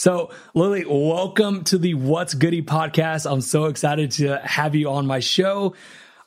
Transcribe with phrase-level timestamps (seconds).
[0.00, 3.30] So, Lillie, welcome to the What's Goody podcast.
[3.30, 5.74] I'm so excited to have you on my show.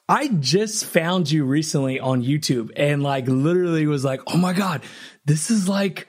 [0.07, 4.83] I just found you recently on YouTube and like literally was like, oh my God,
[5.25, 6.07] this is like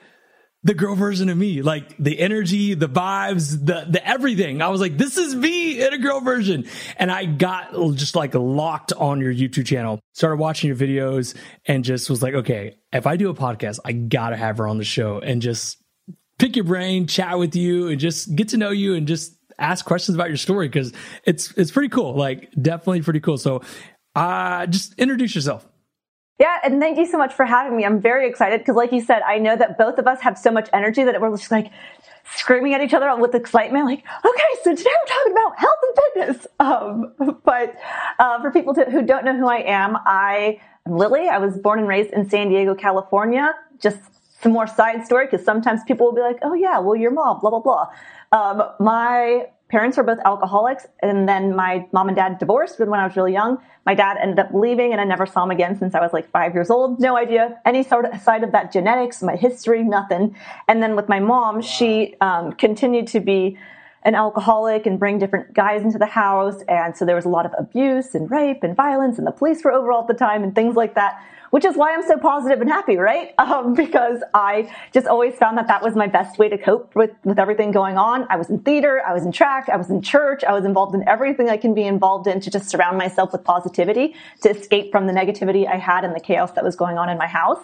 [0.61, 1.63] the girl version of me.
[1.63, 4.61] Like the energy, the vibes, the the everything.
[4.61, 6.67] I was like, this is me in a girl version.
[6.97, 11.35] And I got just like locked on your YouTube channel, started watching your videos
[11.65, 14.77] and just was like, okay, if I do a podcast, I gotta have her on
[14.77, 15.81] the show and just
[16.37, 19.85] pick your brain, chat with you, and just get to know you and just ask
[19.85, 20.91] questions about your story because
[21.23, 22.15] it's it's pretty cool.
[22.15, 23.37] Like definitely pretty cool.
[23.37, 23.61] So
[24.15, 25.67] uh just introduce yourself.
[26.37, 27.85] Yeah, and thank you so much for having me.
[27.85, 30.51] I'm very excited because, like you said, I know that both of us have so
[30.51, 31.71] much energy that we're just like
[32.25, 33.85] screaming at each other with excitement.
[33.85, 36.47] Like, okay, so today we're talking about health and fitness.
[36.59, 37.75] Um, but
[38.19, 41.29] uh, for people to, who don't know who I am, I am Lillie.
[41.29, 43.53] I was born and raised in San Diego, California.
[43.79, 43.99] Just
[44.41, 47.39] some more side story because sometimes people will be like, oh yeah, well your mom,
[47.39, 47.87] blah blah blah.
[48.31, 53.05] Um, my parents were both alcoholics, and then my mom and dad divorced when I
[53.05, 53.57] was really young.
[53.85, 56.29] My dad ended up leaving, and I never saw him again since I was like
[56.29, 56.99] five years old.
[56.99, 60.35] No idea any sort of side of that genetics, my history, nothing.
[60.67, 63.57] And then with my mom, she um, continued to be
[64.03, 66.61] an alcoholic and bring different guys into the house.
[66.67, 69.63] And so there was a lot of abuse and rape and violence, and the police
[69.63, 71.19] were over all the time and things like that,
[71.55, 73.33] which is why I'm so positive and happy, right?
[73.45, 77.11] Um, because I just always found that that was my best way to cope with,
[77.23, 78.25] with everything going on.
[78.29, 80.95] I was in theater, I was in track, I was in church, I was involved
[80.95, 84.91] in everything I can be involved in to just surround myself with positivity, to escape
[84.91, 87.61] from the negativity I had and the chaos that was going on in my house.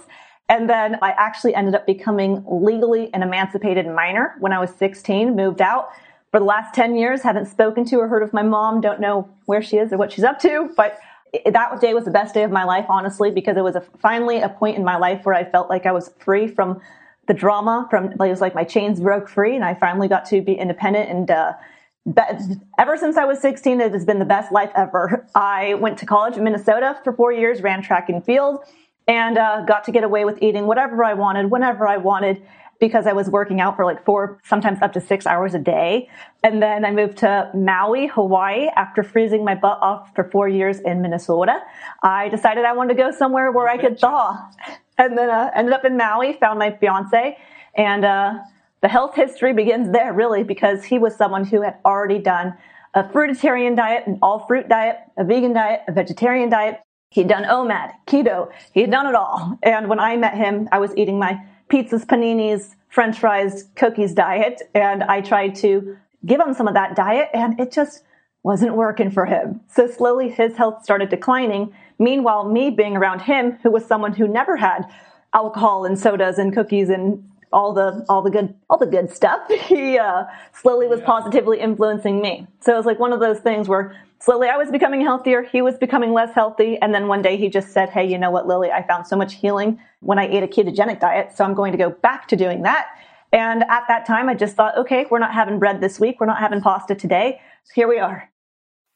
[0.47, 5.35] And then I actually ended up becoming legally an emancipated minor when I was 16,
[5.35, 5.89] moved out
[6.29, 9.27] for the last 10 years, haven't spoken to or heard of my mom, don't know
[9.45, 10.97] where she is or what she's up to, but
[11.45, 14.39] that day was the best day of my life, honestly, because it was a, finally
[14.41, 16.81] a point in my life where I felt like I was free from
[17.27, 17.87] the drama.
[17.89, 21.09] From it was like my chains broke free, and I finally got to be independent.
[21.09, 21.53] And uh,
[22.13, 25.25] be- ever since I was 16, it has been the best life ever.
[25.35, 28.59] I went to college in Minnesota for four years, ran track and field,
[29.07, 32.41] and uh, got to get away with eating whatever I wanted, whenever I wanted
[32.81, 36.09] because I was working out for like four, sometimes up to six hours a day.
[36.43, 40.79] And then I moved to Maui, Hawaii after freezing my butt off for four years
[40.79, 41.59] in Minnesota.
[42.01, 44.35] I decided I wanted to go somewhere where I could thaw.
[44.97, 47.37] And then uh, ended up in Maui, found my fiance,
[47.75, 48.33] and uh,
[48.81, 52.55] the health history begins there really because he was someone who had already done
[52.95, 56.81] a fruitarian diet, an all fruit diet, a vegan diet, a vegetarian diet.
[57.11, 59.57] He'd done OMAD, keto, he had done it all.
[59.63, 61.41] And when I met him, I was eating my
[61.71, 64.61] pizzas, paninis, french fries, cookies diet.
[64.75, 68.03] And I tried to give him some of that diet and it just
[68.43, 69.61] wasn't working for him.
[69.67, 71.73] So slowly his health started declining.
[71.99, 74.83] Meanwhile, me being around him, who was someone who never had
[75.33, 79.39] alcohol and sodas and cookies and all the all the good all the good stuff,
[79.67, 80.23] he uh,
[80.53, 81.05] slowly was yeah.
[81.05, 82.47] positively influencing me.
[82.61, 85.61] So it was like one of those things where slowly I was becoming healthier, he
[85.61, 88.47] was becoming less healthy, and then one day he just said, "Hey, you know what,
[88.47, 88.71] Lillie?
[88.71, 91.77] I found so much healing when I ate a ketogenic diet, so I'm going to
[91.77, 92.87] go back to doing that."
[93.33, 96.25] And at that time, I just thought, okay, we're not having bread this week, we're
[96.25, 97.39] not having pasta today.
[97.63, 98.29] So here we are.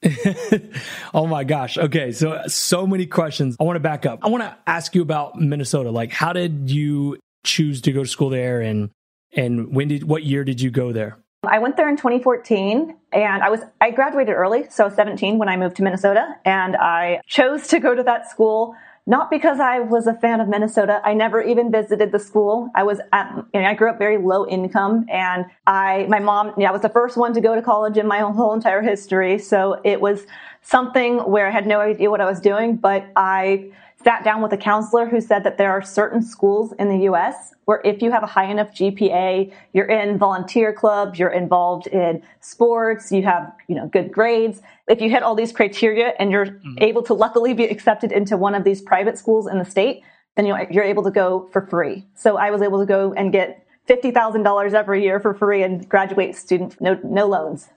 [1.13, 1.77] oh my gosh.
[1.77, 2.11] Okay.
[2.11, 3.55] So, so many questions.
[3.59, 4.19] I want to back up.
[4.23, 5.89] I want to ask you about Minnesota.
[5.89, 8.89] Like, how did you choose to go to school there and,
[9.31, 11.17] and when did, what year did you go there?
[11.43, 15.57] I went there in 2014 and I was I graduated early, so 17 when I
[15.57, 18.75] moved to Minnesota and I chose to go to that school
[19.07, 20.99] not because I was a fan of Minnesota.
[21.03, 22.71] I never even visited the school.
[22.73, 26.53] I was at, you know, I grew up very low income and I, my mom,
[26.57, 29.37] I was the first one to go to college in my whole entire history.
[29.37, 30.25] So it was
[30.63, 33.71] something where I had no idea what I was doing, but I
[34.05, 37.55] sat down with a counselor who said that there are certain schools in the US
[37.65, 42.21] where if you have a high enough GPA, you're in volunteer clubs, you're involved in
[42.39, 44.61] sports, you have, you know, good grades.
[44.87, 46.75] If you hit all these criteria and you're mm-hmm.
[46.81, 50.03] able to luckily be accepted into one of these private schools in the state,
[50.35, 52.05] then you're able to go for free.
[52.13, 56.35] So I was able to go and get $50,000 every year for free and graduate
[56.35, 57.69] student, no, no loans.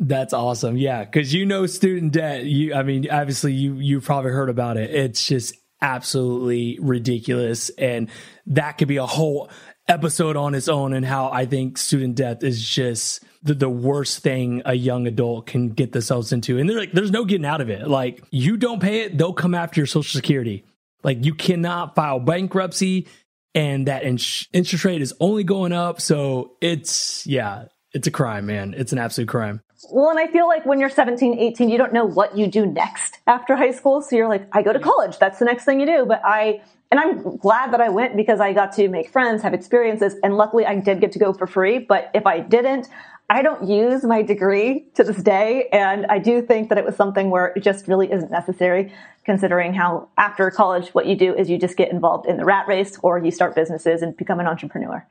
[0.00, 0.78] That's awesome.
[0.78, 1.04] Yeah.
[1.04, 4.90] Cause you know, student debt, you, I mean, obviously you, you've probably heard about it.
[4.90, 7.68] It's just absolutely ridiculous.
[7.70, 8.08] And
[8.46, 9.50] that could be a whole
[9.88, 14.20] episode on its own and how I think student debt is just the, the worst
[14.20, 16.58] thing a young adult can get themselves into.
[16.58, 17.86] And they're like, there's no getting out of it.
[17.86, 20.64] Like you don't pay it, they'll come after your social security.
[21.02, 23.06] Like you cannot file bankruptcy
[23.54, 24.18] and that in-
[24.54, 26.00] interest rate is only going up.
[26.00, 28.74] So it's, yeah, it's a crime, man.
[28.74, 29.60] It's an absolute crime.
[29.88, 32.66] Well, and I feel like when you're 17, 18, you don't know what you do
[32.66, 34.02] next after high school.
[34.02, 34.88] So you're like, I go to mm-hmm.
[34.88, 35.18] college.
[35.18, 36.04] That's the next thing you do.
[36.06, 39.54] But I and I'm glad that I went because I got to make friends, have
[39.54, 41.78] experiences, and luckily I did get to go for free.
[41.78, 42.88] But if I didn't,
[43.30, 45.68] I don't use my degree to this day.
[45.72, 48.92] And I do think that it was something where it just really isn't necessary,
[49.24, 52.66] considering how after college, what you do is you just get involved in the rat
[52.66, 55.06] race or you start businesses and become an entrepreneur.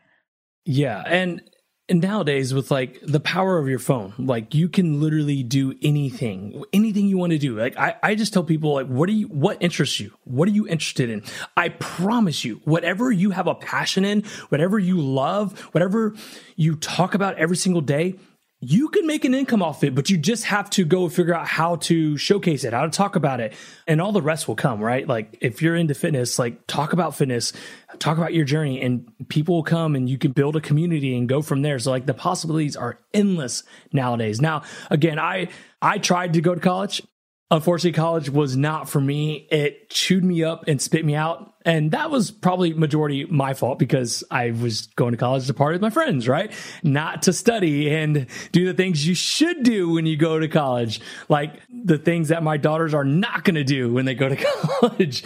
[0.65, 1.01] Yeah.
[1.07, 1.41] And
[1.89, 6.63] and nowadays with like the power of your phone like you can literally do anything
[6.73, 7.57] anything you want to do.
[7.57, 10.13] Like I, I just tell people like what do you what interests you?
[10.25, 11.23] What are you interested in?
[11.57, 16.15] I promise you whatever you have a passion in whatever you love whatever
[16.55, 18.15] you talk about every single day
[18.61, 21.47] you can make an income off it, but you just have to go figure out
[21.47, 23.53] how to showcase it, how to talk about it,
[23.87, 25.07] and all the rest will come, right?
[25.07, 27.53] Like if you're into fitness, like talk about fitness,
[27.99, 31.29] talk about your journey, and people will come and you can build a community and
[31.29, 31.79] go from there.
[31.79, 33.63] So like the possibilities are endless
[33.93, 34.41] nowadays.
[34.41, 35.47] Now, again, I
[35.81, 37.01] I tried to go to college.
[37.51, 39.47] Unfortunately, college was not for me.
[39.49, 41.55] It chewed me up and spit me out.
[41.65, 45.73] And that was probably majority my fault because I was going to college to party
[45.75, 46.51] with my friends, right?
[46.83, 51.01] Not to study and do the things you should do when you go to college,
[51.27, 54.35] like the things that my daughters are not going to do when they go to
[54.79, 55.23] college.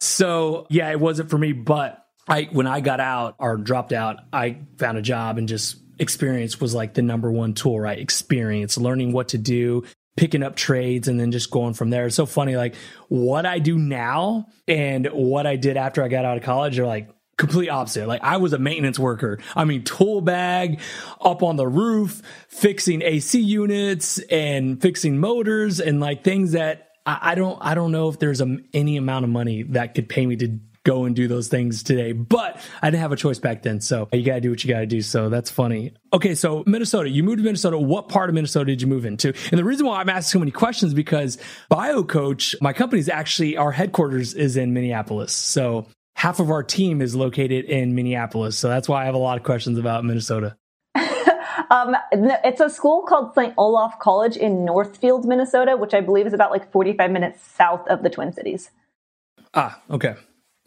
[0.00, 4.18] So yeah, it wasn't for me, but I, when I got out or dropped out,
[4.32, 7.98] I found a job and just experience was like the number one tool, right?
[7.98, 9.84] Experience, learning what to do,
[10.16, 12.06] picking up trades and then just going from there.
[12.06, 12.56] It's so funny.
[12.56, 12.74] Like
[13.08, 16.86] what I do now and what I did after I got out of college are
[16.86, 18.06] like complete opposite.
[18.06, 19.38] Like I was a maintenance worker.
[19.56, 20.80] I mean, tool bag
[21.20, 27.18] up on the roof, fixing AC units and fixing motors and like things that I,
[27.22, 30.26] I don't, I don't know if there's a, any amount of money that could pay
[30.26, 32.12] me to go and do those things today.
[32.12, 33.80] But I didn't have a choice back then.
[33.80, 35.02] So you got to do what you got to do.
[35.02, 35.92] So that's funny.
[36.12, 36.34] Okay.
[36.34, 37.78] So Minnesota, you moved to Minnesota.
[37.78, 39.34] What part of Minnesota did you move into?
[39.50, 41.38] And the reason why I'm asking so many questions because
[41.70, 45.32] BioCoach, my company's actually, our headquarters is in Minneapolis.
[45.32, 45.86] So
[46.16, 48.56] half of our team is located in Minneapolis.
[48.56, 50.56] So that's why I have a lot of questions about Minnesota.
[51.70, 53.54] um, it's a school called St.
[53.56, 58.02] Olaf College in Northfield, Minnesota, which I believe is about like 45 minutes south of
[58.02, 58.70] the Twin Cities.
[59.54, 60.14] Ah, okay.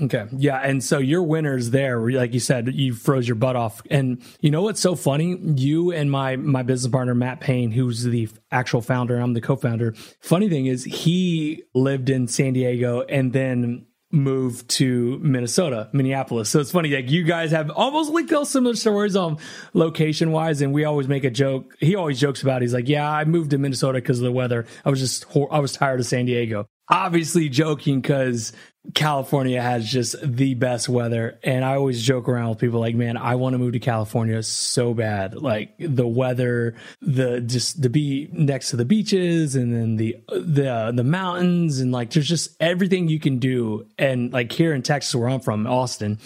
[0.01, 0.25] Okay.
[0.31, 0.57] Yeah.
[0.57, 3.81] And so your winners there, like you said, you froze your butt off.
[3.91, 5.37] And you know what's so funny?
[5.37, 9.93] You and my my business partner, Matt Payne, who's the actual founder, I'm the co-founder.
[10.19, 16.49] Funny thing is he lived in San Diego and then moved to Minnesota, Minneapolis.
[16.49, 19.37] So it's funny, like you guys have almost like those similar stories on
[19.73, 20.61] location wise.
[20.61, 21.75] And we always make a joke.
[21.79, 22.65] He always jokes about, it.
[22.65, 24.65] he's like, yeah, I moved to Minnesota because of the weather.
[24.85, 28.53] I was just, I was tired of San Diego obviously joking because
[28.94, 31.39] California has just the best weather.
[31.41, 34.44] And I always joke around with people like, man, I want to move to California
[34.44, 35.35] so bad.
[35.35, 40.91] Like the weather, the just to be next to the beaches and then the, the,
[40.94, 43.88] the mountains and like there's just everything you can do.
[43.97, 46.19] And like here in Texas, where I'm from, Austin,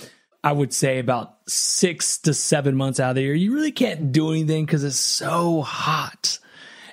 [0.44, 4.12] I would say about six to seven months out of the year, you really can't
[4.12, 6.40] do anything because it's so hot.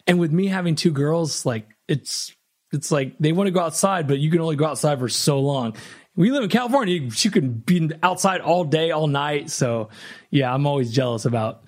[0.07, 2.35] And with me having two girls, like it's
[2.75, 5.41] it's like they want to go outside, but you can only go outside for so
[5.41, 5.75] long.
[6.17, 9.51] We live in California; you can be outside all day, all night.
[9.51, 9.89] So,
[10.31, 11.65] yeah, I'm always jealous about.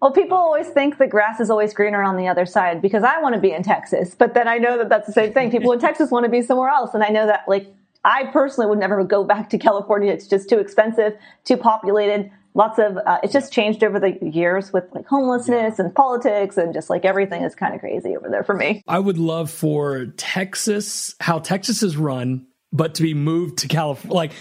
[0.00, 3.20] Well, people always think the grass is always greener on the other side because I
[3.20, 5.50] want to be in Texas, but then I know that that's the same thing.
[5.50, 7.66] People in Texas want to be somewhere else, and I know that like
[8.04, 10.12] I personally would never go back to California.
[10.12, 14.72] It's just too expensive, too populated lots of uh, it's just changed over the years
[14.72, 18.42] with like homelessness and politics and just like everything is kind of crazy over there
[18.42, 18.82] for me.
[18.88, 24.14] I would love for texas how texas is run but to be moved to california
[24.14, 24.32] like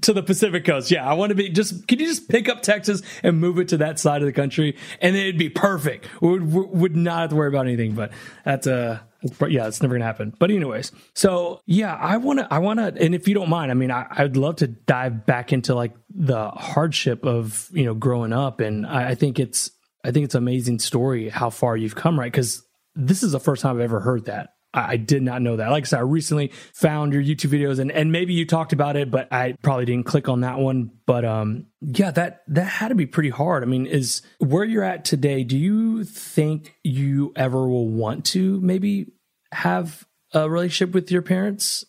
[0.00, 0.90] to the Pacific coast.
[0.90, 1.86] Yeah, I want to be just.
[1.86, 4.76] Can you just pick up Texas and move it to that side of the country,
[5.00, 6.08] and then it'd be perfect.
[6.20, 7.94] We would, would not have to worry about anything.
[7.94, 8.12] But
[8.44, 10.32] that's a uh, yeah, it's never gonna happen.
[10.38, 13.70] But anyways, so yeah, I want to, I want to, and if you don't mind,
[13.70, 17.94] I mean, I, I'd love to dive back into like the hardship of you know
[17.94, 19.70] growing up, and I, I think it's,
[20.04, 22.30] I think it's an amazing story how far you've come, right?
[22.30, 22.62] Because
[22.94, 24.54] this is the first time I've ever heard that.
[24.74, 25.70] I did not know that.
[25.70, 28.96] Like I said, I recently found your YouTube videos and, and maybe you talked about
[28.96, 30.90] it, but I probably didn't click on that one.
[31.06, 33.62] But um yeah, that that had to be pretty hard.
[33.62, 38.60] I mean, is where you're at today, do you think you ever will want to
[38.60, 39.12] maybe
[39.52, 41.84] have a relationship with your parents?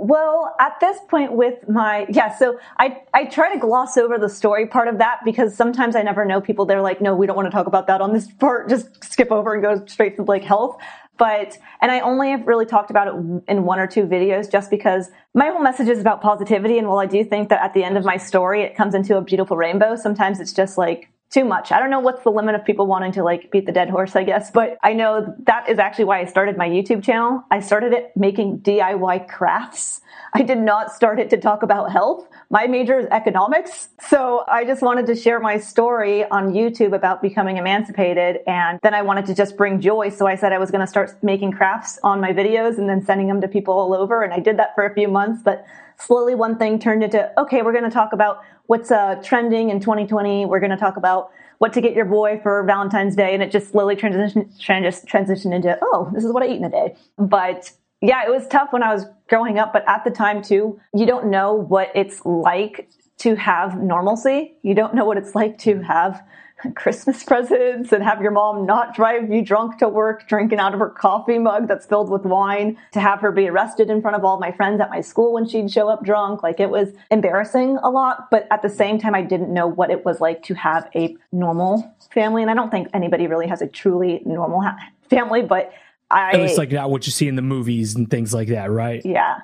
[0.00, 4.28] Well, at this point with my, yeah, so I, I try to gloss over the
[4.28, 6.66] story part of that because sometimes I never know people.
[6.66, 8.68] They're like, no, we don't want to talk about that on this part.
[8.68, 10.80] Just skip over and go straight to like health.
[11.18, 13.14] But, and I only have really talked about it
[13.48, 16.78] in one or two videos just because my whole message is about positivity.
[16.78, 19.16] And while I do think that at the end of my story, it comes into
[19.16, 21.72] a beautiful rainbow, sometimes it's just like, too much.
[21.72, 24.16] I don't know what's the limit of people wanting to like beat the dead horse,
[24.16, 27.44] I guess, but I know that is actually why I started my YouTube channel.
[27.50, 30.00] I started it making DIY crafts.
[30.32, 32.26] I did not start it to talk about health.
[32.50, 33.88] My major is economics.
[34.08, 38.40] So I just wanted to share my story on YouTube about becoming emancipated.
[38.46, 40.10] And then I wanted to just bring joy.
[40.10, 43.04] So I said I was going to start making crafts on my videos and then
[43.04, 44.22] sending them to people all over.
[44.22, 45.64] And I did that for a few months, but
[46.00, 49.80] slowly one thing turned into, okay, we're going to talk about what's uh, trending in
[49.80, 50.46] 2020.
[50.46, 53.34] We're going to talk about what to get your boy for Valentine's Day.
[53.34, 56.70] And it just slowly transitioned, transitioned into, oh, this is what I eat in a
[56.70, 56.96] day.
[57.18, 60.80] But yeah, it was tough when I was growing up, but at the time too,
[60.94, 62.88] you don't know what it's like
[63.18, 64.56] to have normalcy.
[64.62, 66.22] You don't know what it's like to have
[66.74, 70.80] Christmas presents and have your mom not drive you drunk to work, drinking out of
[70.80, 74.24] her coffee mug that's filled with wine, to have her be arrested in front of
[74.24, 76.42] all my friends at my school when she'd show up drunk.
[76.42, 79.90] Like it was embarrassing a lot, but at the same time, I didn't know what
[79.90, 82.42] it was like to have a normal family.
[82.42, 84.76] And I don't think anybody really has a truly normal ha-
[85.08, 85.72] family, but
[86.10, 88.70] I, At least like not what you see in the movies and things like that,
[88.70, 89.04] right?
[89.04, 89.38] Yeah.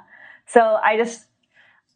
[0.47, 1.27] So I just,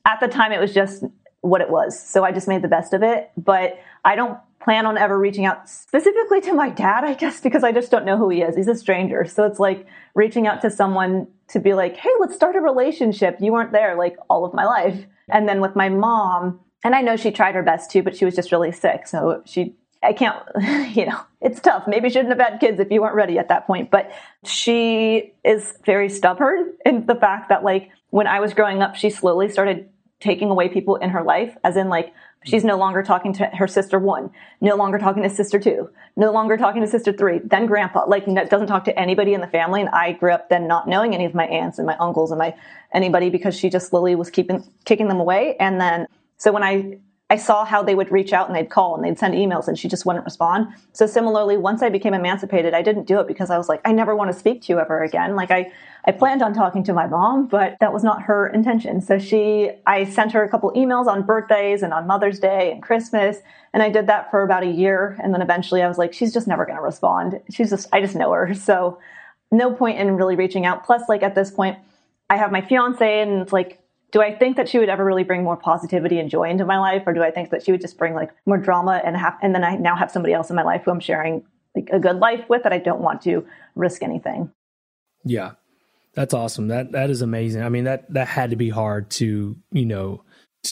[0.04, 1.04] at the time, it was just
[1.40, 1.98] what it was.
[1.98, 3.30] So I just made the best of it.
[3.36, 7.64] But I don't plan on ever reaching out specifically to my dad, I guess, because
[7.64, 8.56] I just don't know who he is.
[8.56, 9.24] He's a stranger.
[9.24, 13.38] So it's like reaching out to someone to be like, hey, let's start a relationship.
[13.40, 15.06] You weren't there like all of my life.
[15.28, 18.24] And then with my mom, and I know she tried her best too, but she
[18.24, 19.06] was just really sick.
[19.06, 20.42] So she I can't,
[20.96, 21.84] you know, it's tough.
[21.86, 23.90] Maybe shouldn't have had kids if you weren't ready at that point.
[23.90, 24.12] But
[24.44, 29.10] she is very stubborn in the fact that, like, when I was growing up, she
[29.10, 29.88] slowly started
[30.20, 32.12] taking away people in her life, as in, like,
[32.44, 34.30] she's no longer talking to her sister one,
[34.60, 38.24] no longer talking to sister two, no longer talking to sister three, then grandpa, like,
[38.48, 39.80] doesn't talk to anybody in the family.
[39.80, 42.38] And I grew up then not knowing any of my aunts and my uncles and
[42.38, 42.54] my
[42.92, 45.56] anybody because she just slowly was keeping, kicking them away.
[45.58, 46.98] And then, so when I
[47.30, 49.78] I saw how they would reach out and they'd call and they'd send emails and
[49.78, 50.68] she just wouldn't respond.
[50.92, 53.92] So similarly, once I became emancipated, I didn't do it because I was like, I
[53.92, 55.36] never want to speak to you ever again.
[55.36, 55.70] Like I,
[56.06, 59.02] I planned on talking to my mom, but that was not her intention.
[59.02, 62.82] So she, I sent her a couple emails on birthdays and on Mother's Day and
[62.82, 63.38] Christmas.
[63.74, 65.18] And I did that for about a year.
[65.22, 67.40] And then eventually I was like, she's just never going to respond.
[67.50, 68.54] She's just, I just know her.
[68.54, 68.98] So
[69.52, 70.86] no point in really reaching out.
[70.86, 71.78] Plus, like at this point,
[72.30, 75.24] I have my fiance and it's like, do I think that she would ever really
[75.24, 77.80] bring more positivity and joy into my life, or do I think that she would
[77.80, 80.56] just bring like more drama and have, and then I now have somebody else in
[80.56, 83.46] my life who I'm sharing like a good life with that I don't want to
[83.74, 84.50] risk anything.
[85.24, 85.52] Yeah,
[86.14, 86.68] that's awesome.
[86.68, 87.62] That that is amazing.
[87.62, 90.24] I mean that that had to be hard to you know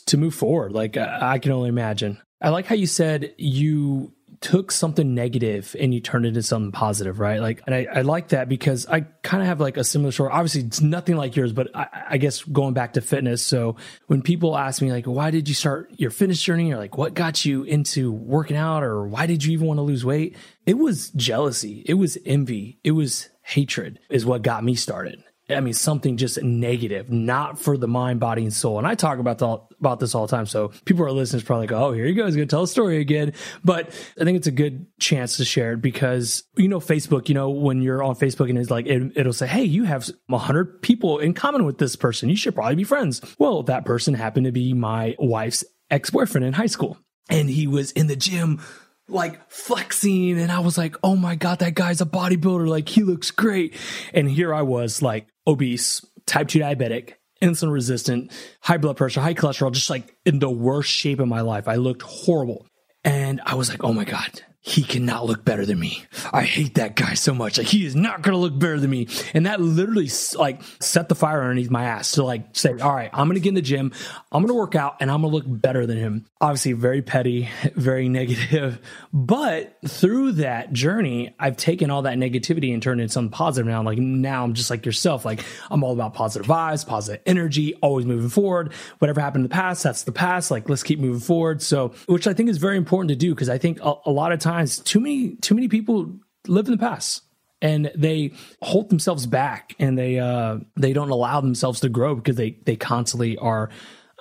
[0.07, 0.73] to move forward.
[0.73, 2.21] Like I, I can only imagine.
[2.41, 6.73] I like how you said you took something negative and you turned it into something
[6.73, 7.41] positive, right?
[7.41, 10.31] Like, and I, I like that because I kind of have like a similar story.
[10.33, 13.45] Obviously, it's nothing like yours, but I, I, guess going back to fitness.
[13.45, 13.77] So
[14.07, 16.73] when people ask me, like, why did you start your fitness journey?
[16.73, 18.83] Or like, what got you into working out?
[18.83, 20.37] Or why did you even want to lose weight?
[20.65, 21.83] It was jealousy.
[21.87, 22.79] It was envy.
[22.85, 25.23] It was hatred is what got me started.
[25.49, 28.79] I mean, something just negative, not for the mind, body, and soul.
[28.79, 30.47] And I talk about the, about this all the time.
[30.47, 32.99] So people are listening probably go, oh, here he goes, going to tell a story
[32.99, 33.33] again.
[33.65, 33.89] But
[34.21, 37.51] I think it's a good chance to share it because, you know, Facebook, you know,
[37.51, 41.19] when you're on Facebook and it's like, it, it'll say, hey, you have 100 people
[41.19, 42.29] in common with this person.
[42.29, 43.21] You should probably be friends.
[43.39, 46.99] Well, that person happened to be my wife's ex boyfriend in high school.
[47.31, 48.61] And he was in the gym
[49.09, 52.67] like flexing and I was like, "Oh my god, that guy's a bodybuilder.
[52.67, 53.75] Like he looks great."
[54.13, 59.35] And here I was like obese, type 2 diabetic, insulin resistant, high blood pressure, high
[59.35, 61.69] cholesterol, just like in the worst shape of my life.
[61.69, 62.67] I looked horrible.
[63.05, 66.03] And I was like, "Oh my god, he cannot look better than me.
[66.33, 67.57] I hate that guy so much.
[67.57, 69.07] Like he is not going to look better than me.
[69.33, 73.09] And that literally like set the fire underneath my ass to like say, all right,
[73.13, 73.93] I'm going to get in the gym.
[74.33, 76.27] I'm going to work out and I'm going to look better than him.
[76.41, 78.81] Obviously very petty, very negative.
[79.13, 83.69] But through that journey, I've taken all that negativity and turned it into something positive
[83.69, 83.85] now.
[83.85, 85.25] Like now I'm just like yourself.
[85.25, 88.73] Like I'm all about positive vibes, positive energy, always moving forward.
[88.99, 90.51] Whatever happened in the past, that's the past.
[90.51, 91.63] Like let's keep moving forward.
[91.63, 94.33] So, which I think is very important to do because I think a, a lot
[94.33, 96.13] of times times too many too many people
[96.47, 97.23] live in the past
[97.63, 98.33] and they
[98.63, 102.77] hold themselves back and they uh they don't allow themselves to grow because they they
[102.77, 103.71] constantly are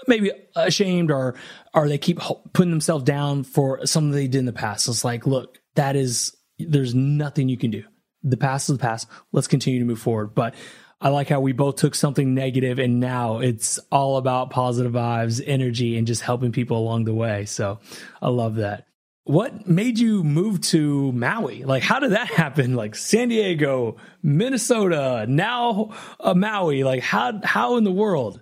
[0.07, 1.35] maybe ashamed or
[1.73, 2.19] or they keep
[2.53, 4.87] putting themselves down for something they did in the past.
[4.87, 7.83] It's like, look, that is there's nothing you can do.
[8.23, 9.07] The past is the past.
[9.31, 10.33] Let's continue to move forward.
[10.33, 10.55] But
[11.01, 15.43] I like how we both took something negative and now it's all about positive vibes,
[15.45, 17.45] energy, and just helping people along the way.
[17.45, 17.79] So
[18.21, 18.87] I love that
[19.25, 21.63] what made you move to Maui?
[21.63, 22.75] Like, how did that happen?
[22.75, 26.83] Like San Diego, Minnesota, now uh, Maui.
[26.83, 28.39] Like, how how in the world?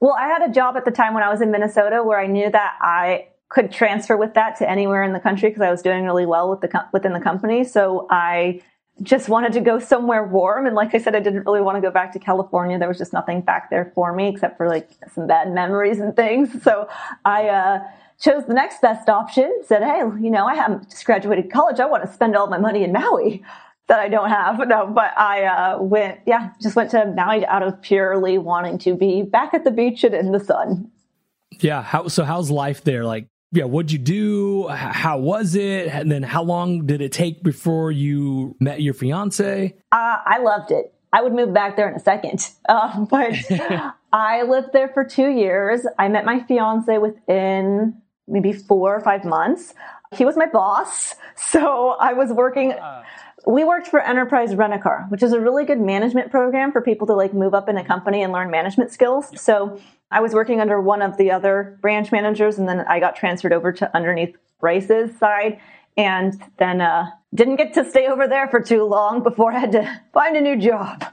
[0.00, 2.26] Well, I had a job at the time when I was in Minnesota where I
[2.26, 5.82] knew that I could transfer with that to anywhere in the country because I was
[5.82, 7.62] doing really well with the within the company.
[7.64, 8.62] So I
[9.02, 10.66] just wanted to go somewhere warm.
[10.66, 12.78] And like I said, I didn't really want to go back to California.
[12.78, 16.16] There was just nothing back there for me except for like some bad memories and
[16.16, 16.62] things.
[16.62, 16.88] So
[17.24, 17.80] I uh,
[18.20, 19.62] chose the next best option.
[19.64, 21.80] Said, hey, you know, I haven't just graduated college.
[21.80, 23.44] I want to spend all my money in Maui
[23.88, 24.58] that I don't have.
[24.66, 28.94] No, but I uh, went, yeah, just went to Maui out of purely wanting to
[28.94, 30.90] be back at the beach and in the sun.
[31.60, 31.82] Yeah.
[31.82, 32.24] How so?
[32.24, 33.04] How's life there?
[33.04, 34.68] Like, yeah, what'd you do?
[34.68, 35.88] How was it?
[35.88, 39.74] And then how long did it take before you met your fiance?
[39.92, 40.92] Uh, I loved it.
[41.12, 42.50] I would move back there in a second.
[42.68, 43.32] Uh, but
[44.12, 45.86] I lived there for two years.
[45.98, 49.74] I met my fiance within maybe four or five months.
[50.12, 51.14] He was my boss.
[51.38, 52.72] So I was working.
[52.72, 53.04] Uh
[53.46, 56.80] we worked for Enterprise Rent a Car, which is a really good management program for
[56.80, 59.30] people to like move up in a company and learn management skills.
[59.40, 59.80] So
[60.10, 63.52] I was working under one of the other branch managers, and then I got transferred
[63.52, 65.60] over to underneath Bryce's side,
[65.96, 69.72] and then uh, didn't get to stay over there for too long before I had
[69.72, 71.04] to find a new job.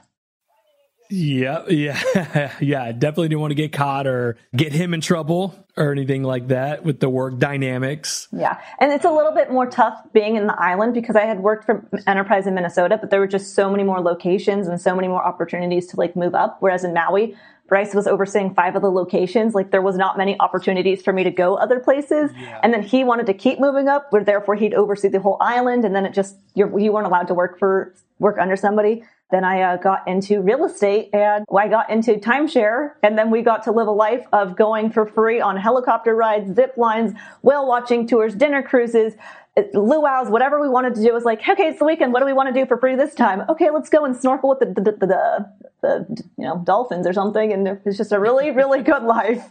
[1.10, 2.92] Yeah, yeah, yeah.
[2.92, 6.84] Definitely didn't want to get caught or get him in trouble or anything like that
[6.84, 8.28] with the work dynamics.
[8.32, 11.40] Yeah, and it's a little bit more tough being in the island because I had
[11.40, 14.94] worked for Enterprise in Minnesota, but there were just so many more locations and so
[14.94, 16.56] many more opportunities to like move up.
[16.60, 19.54] Whereas in Maui, Bryce was overseeing five of the locations.
[19.54, 22.30] Like there was not many opportunities for me to go other places.
[22.36, 22.60] Yeah.
[22.62, 25.84] And then he wanted to keep moving up, where therefore he'd oversee the whole island.
[25.84, 29.02] And then it just, you're, you weren't allowed to work for, work under somebody.
[29.30, 32.92] Then I uh, got into real estate and I got into timeshare.
[33.02, 36.54] And then we got to live a life of going for free on helicopter rides,
[36.54, 37.12] zip lines,
[37.42, 39.14] whale watching tours, dinner cruises,
[39.56, 42.12] luau's, whatever we wanted to do was like, okay, it's the weekend.
[42.12, 43.42] What do we want to do for free this time?
[43.48, 45.52] Okay, let's go and snorkel with the, the, the, the,
[45.82, 47.52] the you know, dolphins or something.
[47.52, 49.50] And it's just a really, really good life.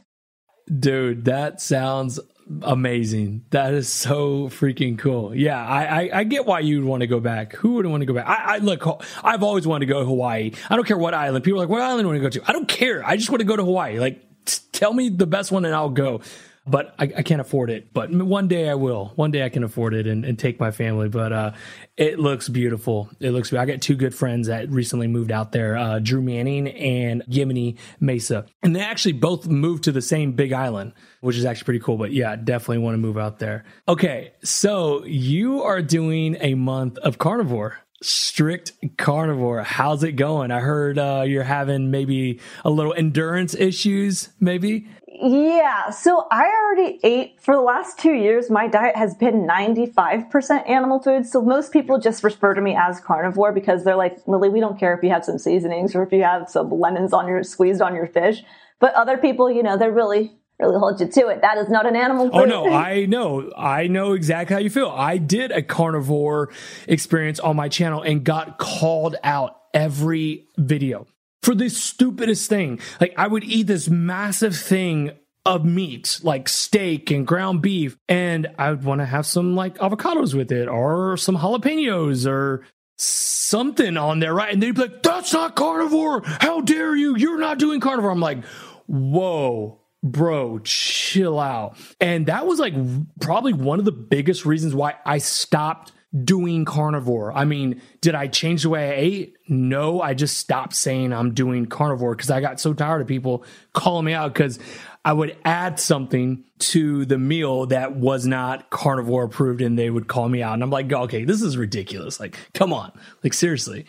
[0.79, 2.19] Dude, that sounds
[2.61, 3.45] amazing.
[3.51, 5.35] That is so freaking cool.
[5.35, 7.53] Yeah, I, I, I get why you'd want to go back.
[7.55, 8.27] Who would want to go back?
[8.27, 8.85] I, I look,
[9.23, 10.51] I've always wanted to go to Hawaii.
[10.69, 11.43] I don't care what island.
[11.43, 12.49] People are like, what island do you want to go to?
[12.49, 13.05] I don't care.
[13.05, 13.99] I just want to go to Hawaii.
[13.99, 14.23] Like,
[14.71, 16.21] tell me the best one and I'll go
[16.65, 17.93] but I, I, can't afford it.
[17.93, 19.11] But one day I will.
[19.15, 21.09] One day I can afford it and, and take my family.
[21.09, 21.51] But uh,
[21.97, 23.09] it looks beautiful.
[23.19, 23.51] It looks.
[23.51, 27.77] I got two good friends that recently moved out there, uh, Drew Manning and Yimini
[27.99, 31.79] Mesa, and they actually both moved to the same Big Island, which is actually pretty
[31.79, 31.97] cool.
[31.97, 33.65] But yeah, definitely want to move out there.
[33.87, 39.63] Okay, so you are doing a month of carnivore strict carnivore.
[39.63, 40.51] How's it going?
[40.51, 44.87] I heard uh, you're having maybe a little endurance issues, maybe.
[45.21, 48.49] Yeah, so I already ate for the last two years.
[48.49, 51.25] My diet has been 95% animal food.
[51.25, 54.79] So most people just refer to me as carnivore because they're like, Lillie, we don't
[54.79, 57.81] care if you have some seasonings or if you have some lemons on your squeezed
[57.81, 58.43] on your fish.
[58.79, 61.41] But other people, you know, they're really really hold you to it.
[61.41, 62.35] That is not an animal food.
[62.35, 63.51] Oh no, I know.
[63.57, 64.89] I know exactly how you feel.
[64.89, 66.49] I did a carnivore
[66.87, 71.07] experience on my channel and got called out every video
[71.41, 72.79] for the stupidest thing.
[73.01, 75.11] Like I would eat this massive thing
[75.45, 79.77] of meat, like steak and ground beef, and I would want to have some like
[79.77, 82.65] avocados with it or some jalapenos or
[82.97, 84.53] something on there, right?
[84.53, 86.21] And they'd be like, that's not carnivore.
[86.23, 87.17] How dare you?
[87.17, 88.11] You're not doing carnivore.
[88.11, 88.45] I'm like,
[88.87, 91.77] whoa, bro, chill out.
[91.99, 92.73] And that was like
[93.21, 97.33] probably one of the biggest reasons why I stopped doing carnivore.
[97.33, 99.37] I mean, did I change the way I ate?
[99.47, 103.43] No, I just stopped saying I'm doing carnivore because I got so tired of people
[103.73, 104.59] calling me out because
[105.03, 110.07] I would add something to the meal that was not carnivore approved and they would
[110.07, 110.53] call me out.
[110.53, 112.19] And I'm like, okay, this is ridiculous.
[112.19, 112.91] Like, come on.
[113.23, 113.85] Like, seriously.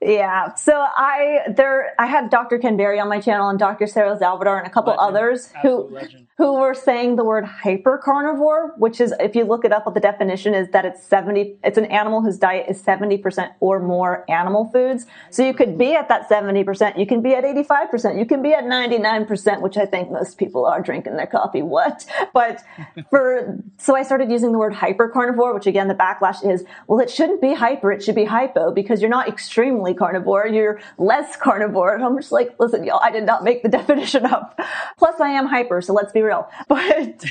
[0.00, 0.54] Yeah.
[0.54, 2.58] So I there I had Dr.
[2.58, 3.86] Ken Berry on my channel and Dr.
[3.86, 5.16] Sarah Salvador and a couple legend.
[5.16, 9.66] others Absolute who legend who were saying the word hypercarnivore, which is, if you look
[9.66, 12.82] it up, what the definition is that it's 70, it's an animal whose diet is
[12.82, 15.04] 70% or more animal foods.
[15.28, 18.54] So you could be at that 70%, you can be at 85%, you can be
[18.54, 21.60] at 99%, which I think most people are drinking their coffee.
[21.60, 22.06] What?
[22.32, 22.62] But
[23.10, 27.10] for, so I started using the word hypercarnivore, which again, the backlash is, well, it
[27.10, 31.96] shouldn't be hyper, it should be hypo because you're not extremely carnivore, you're less carnivore.
[31.96, 34.58] And I'm just like, listen, y'all, I did not make the definition up.
[34.96, 36.48] Plus I am hyper, so let's be real.
[36.68, 37.24] But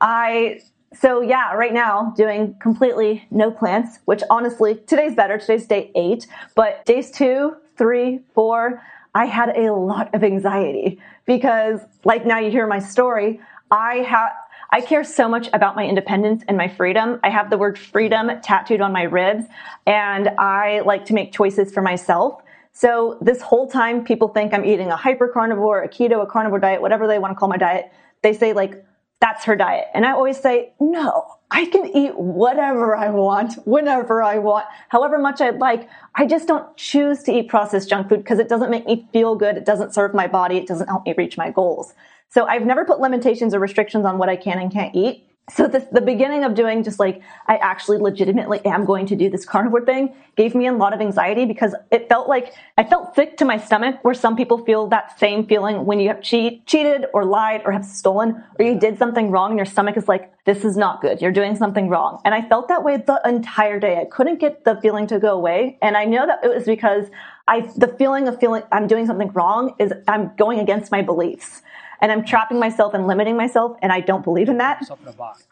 [0.00, 0.60] I,
[0.94, 5.38] so yeah, right now doing completely no plants, which honestly, today's better.
[5.38, 8.82] Today's day eight, but days two, three, four,
[9.14, 13.40] I had a lot of anxiety because like now you hear my story.
[13.70, 14.30] I have,
[14.70, 17.20] I care so much about my independence and my freedom.
[17.22, 19.44] I have the word freedom tattooed on my ribs
[19.86, 22.42] and I like to make choices for myself.
[22.72, 26.58] So this whole time people think I'm eating a hyper carnivore, a keto, a carnivore
[26.58, 27.92] diet, whatever they want to call my diet
[28.24, 28.84] they say like
[29.20, 29.86] that's her diet.
[29.94, 35.16] And I always say, no, I can eat whatever I want, whenever I want, however
[35.16, 35.88] much I'd like.
[36.14, 39.34] I just don't choose to eat processed junk food because it doesn't make me feel
[39.34, 39.56] good.
[39.56, 40.58] It doesn't serve my body.
[40.58, 41.94] It doesn't help me reach my goals.
[42.28, 45.68] So I've never put limitations or restrictions on what I can and can't eat so
[45.68, 49.84] the beginning of doing just like i actually legitimately am going to do this carnivore
[49.84, 53.44] thing gave me a lot of anxiety because it felt like i felt sick to
[53.44, 57.24] my stomach where some people feel that same feeling when you have cheat, cheated or
[57.24, 60.62] lied or have stolen or you did something wrong and your stomach is like this
[60.62, 61.22] is not good.
[61.22, 62.20] You're doing something wrong.
[62.24, 63.98] And i felt that way the entire day.
[63.98, 65.78] I couldn't get the feeling to go away.
[65.82, 67.06] And i know that it was because
[67.48, 71.62] i the feeling of feeling i'm doing something wrong is i'm going against my beliefs
[72.00, 74.80] and I'm trapping myself and limiting myself, and I don't believe in that.
[74.80, 74.86] In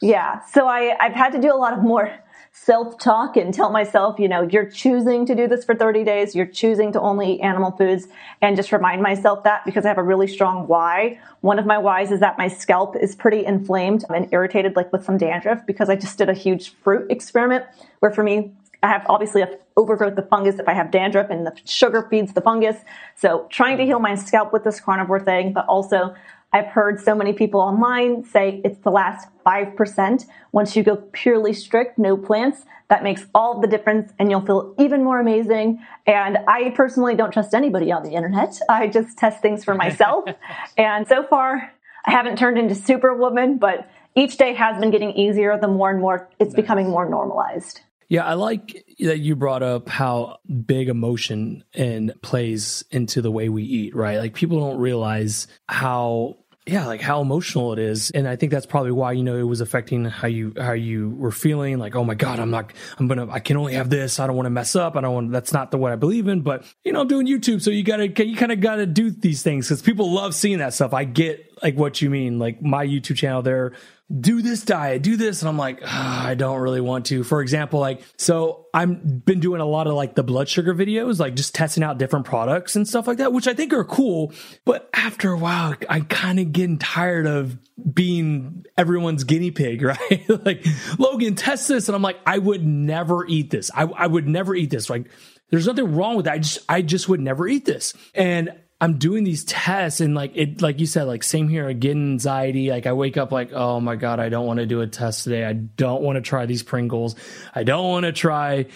[0.00, 2.12] yeah, so I, I've had to do a lot of more
[2.52, 6.34] self talk and tell myself, you know, you're choosing to do this for 30 days,
[6.34, 8.06] you're choosing to only eat animal foods,
[8.40, 11.18] and just remind myself that because I have a really strong why.
[11.40, 15.04] One of my whys is that my scalp is pretty inflamed and irritated, like with
[15.04, 17.64] some dandruff, because I just did a huge fruit experiment
[18.00, 18.52] where for me,
[18.82, 22.32] I have obviously a overgrowth of fungus if I have dandruff and the sugar feeds
[22.32, 22.76] the fungus.
[23.16, 26.14] So trying to heal my scalp with this carnivore thing, but also
[26.52, 30.26] I've heard so many people online say it's the last 5%.
[30.52, 34.74] Once you go purely strict, no plants, that makes all the difference and you'll feel
[34.78, 35.82] even more amazing.
[36.06, 38.58] And I personally don't trust anybody on the internet.
[38.68, 40.24] I just test things for myself.
[40.76, 41.72] and so far,
[42.04, 46.00] I haven't turned into superwoman, but each day has been getting easier the more and
[46.00, 46.56] more it's nice.
[46.56, 47.80] becoming more normalized.
[48.12, 53.48] Yeah, I like that you brought up how big emotion and plays into the way
[53.48, 54.18] we eat, right?
[54.18, 58.10] Like people don't realize how yeah like how emotional it is.
[58.10, 61.08] And i think that's probably why you know it was affecting how you how you
[61.16, 61.78] were feeling.
[61.78, 64.20] Like oh my god i'm not i'm gonna i can only have this.
[64.20, 64.94] I don't want to mess up.
[64.94, 66.42] I don't want that's not the what i believe in.
[66.42, 69.42] But you know i'm doing youtube so you gotta you kind of gotta do these
[69.42, 70.92] things because people love seeing that stuff.
[70.92, 72.38] I get like what you mean.
[72.38, 73.72] Like my youtube channel there
[74.20, 75.40] do this diet, do this.
[75.40, 77.24] And I'm like, oh, I don't really want to.
[77.24, 81.18] For example, like, so I've been doing a lot of like the blood sugar videos,
[81.18, 84.32] like just testing out different products and stuff like that, which I think are cool.
[84.64, 87.56] But after a while, I'm kind of getting tired of
[87.92, 90.44] being everyone's guinea pig, right?
[90.44, 90.66] like,
[90.98, 91.88] Logan, test this.
[91.88, 93.70] And I'm like, I would never eat this.
[93.74, 94.90] I, I would never eat this.
[94.90, 95.10] Like,
[95.50, 96.34] there's nothing wrong with that.
[96.34, 97.94] I just, I just would never eat this.
[98.14, 102.14] And I'm doing these tests and like it, like you said, like same here, again,
[102.14, 102.68] anxiety.
[102.68, 105.22] Like I wake up like, oh my God, I don't want to do a test
[105.22, 105.44] today.
[105.44, 107.14] I don't want to try these Pringles.
[107.54, 108.66] I don't want to try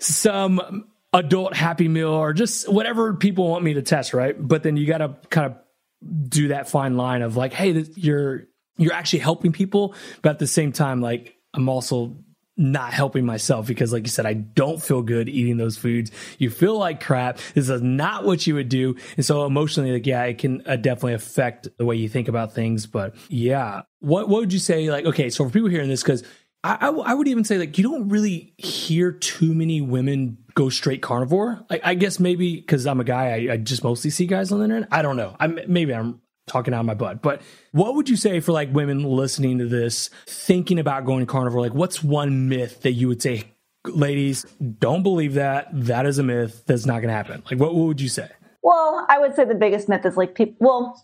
[0.00, 4.34] some adult Happy Meal or just whatever people want me to test, right?
[4.36, 8.48] But then you got to kind of do that fine line of like, hey, you're
[8.78, 12.16] you're actually helping people, but at the same time, like I'm also
[12.56, 16.10] not helping myself because like you said i don't feel good eating those foods.
[16.38, 17.38] You feel like crap.
[17.54, 18.96] This is not what you would do.
[19.16, 22.54] And so emotionally like yeah it can uh, definitely affect the way you think about
[22.54, 22.86] things.
[22.86, 26.22] But yeah what what would you say like okay so for people hearing this because
[26.64, 30.68] I, I, I would even say like you don't really hear too many women go
[30.68, 31.64] straight carnivore.
[31.70, 34.58] Like i guess maybe because i'm a guy I, I just mostly see guys on
[34.58, 34.88] the internet.
[34.92, 35.36] I don't know.
[35.40, 37.22] I'm maybe i'm talking out of my butt.
[37.22, 41.26] But what would you say for like women listening to this, thinking about going to
[41.26, 41.60] carnivore?
[41.60, 43.44] Like, what's one myth that you would say,
[43.84, 44.44] ladies,
[44.78, 45.68] don't believe that?
[45.72, 46.64] That is a myth.
[46.66, 47.42] That's not going to happen.
[47.50, 48.28] Like, what, what would you say?
[48.62, 51.02] Well, I would say the biggest myth is like people, well,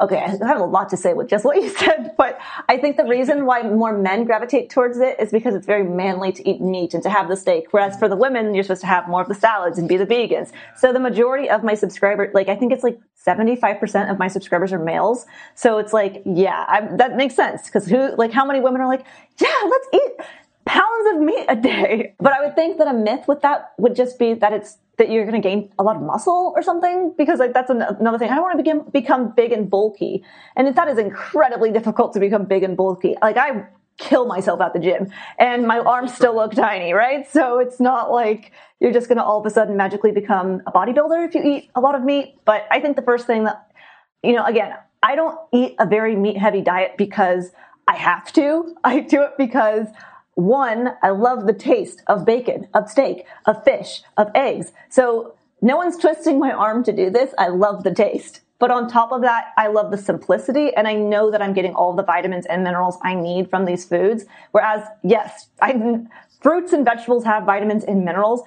[0.00, 2.96] okay, I have a lot to say with just what you said, but I think
[2.96, 6.60] the reason why more men gravitate towards it is because it's very manly to eat
[6.60, 7.66] meat and to have the steak.
[7.72, 10.06] Whereas for the women, you're supposed to have more of the salads and be the
[10.06, 10.52] vegans.
[10.76, 14.72] So the majority of my subscribers, like I think it's like 75% of my subscribers
[14.72, 15.26] are males.
[15.54, 17.66] So it's like, yeah, I, that makes sense.
[17.66, 19.04] Because who, like, how many women are like,
[19.38, 20.12] yeah, let's eat
[20.68, 22.14] pounds of meat a day?
[22.20, 25.10] But I would think that a myth with that would just be that it's that
[25.10, 28.30] you're going to gain a lot of muscle or something because like that's another thing.
[28.30, 30.24] I don't want to become become big and bulky,
[30.56, 33.16] and that is incredibly difficult to become big and bulky.
[33.22, 37.30] Like I kill myself at the gym, and my arms still look tiny, right?
[37.30, 40.72] So it's not like you're just going to all of a sudden magically become a
[40.72, 42.34] bodybuilder if you eat a lot of meat.
[42.44, 43.68] But I think the first thing that
[44.22, 47.52] you know, again, I don't eat a very meat heavy diet because
[47.86, 48.74] I have to.
[48.84, 49.86] I do it because
[50.38, 54.70] one, I love the taste of bacon, of steak, of fish, of eggs.
[54.88, 57.34] So no one's twisting my arm to do this.
[57.36, 58.42] I love the taste.
[58.60, 61.74] But on top of that, I love the simplicity and I know that I'm getting
[61.74, 64.26] all the vitamins and minerals I need from these foods.
[64.52, 66.02] Whereas, yes, I,
[66.40, 68.42] fruits and vegetables have vitamins and minerals,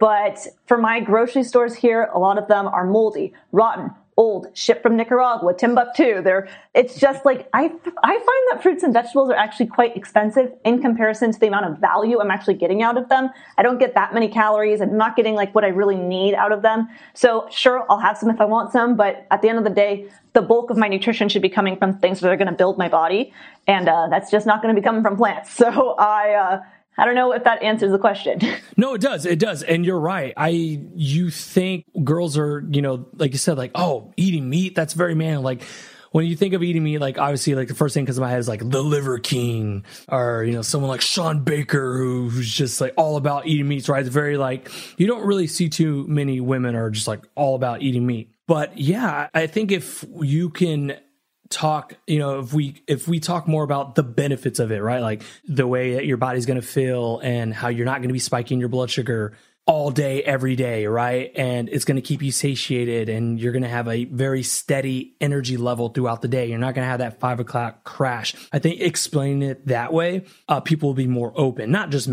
[0.00, 4.82] but for my grocery stores here, a lot of them are moldy, rotten, old, shipped
[4.82, 6.22] from Nicaragua, Timbuktu.
[6.22, 10.52] They're, it's just like, I, I find that fruits and vegetables are actually quite expensive
[10.64, 13.30] in comparison to the amount of value I'm actually getting out of them.
[13.58, 14.80] I don't get that many calories.
[14.80, 16.88] I'm not getting like what I really need out of them.
[17.14, 19.70] So sure, I'll have some if I want some, but at the end of the
[19.70, 22.54] day, the bulk of my nutrition should be coming from things that are going to
[22.54, 23.32] build my body,
[23.66, 25.54] and uh, that's just not going to be coming from plants.
[25.56, 26.32] So I.
[26.34, 26.62] Uh,
[26.98, 28.40] I don't know if that answers the question.
[28.78, 29.24] No, it does.
[29.24, 29.62] It does.
[29.62, 30.34] And you're right.
[30.36, 34.92] I you think girls are, you know, like you said, like, oh, eating meat, that's
[34.92, 35.42] very man.
[35.42, 35.62] Like
[36.12, 38.28] when you think of eating meat, like obviously like the first thing comes to my
[38.28, 42.52] head is like the liver king or, you know, someone like Sean Baker who, who's
[42.52, 44.00] just like all about eating meats, right?
[44.00, 47.80] It's very like you don't really see too many women are just like all about
[47.80, 48.30] eating meat.
[48.46, 50.98] But yeah, I think if you can
[51.56, 55.00] talk you know if we if we talk more about the benefits of it right?
[55.00, 58.12] Like the way that your body's going to feel and how you're not going to
[58.12, 59.32] be spiking your blood sugar
[59.64, 61.32] all day every day right?
[61.34, 65.16] And it's going to keep you satiated and you're going to have a very steady
[65.18, 66.46] energy level throughout the day.
[66.46, 68.34] You're not going to have that five o'clock crash.
[68.52, 72.10] I think explaining it that way uh, people will be more open not just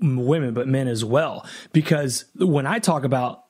[0.00, 1.46] women but men as well.
[1.72, 3.44] Because when i talk about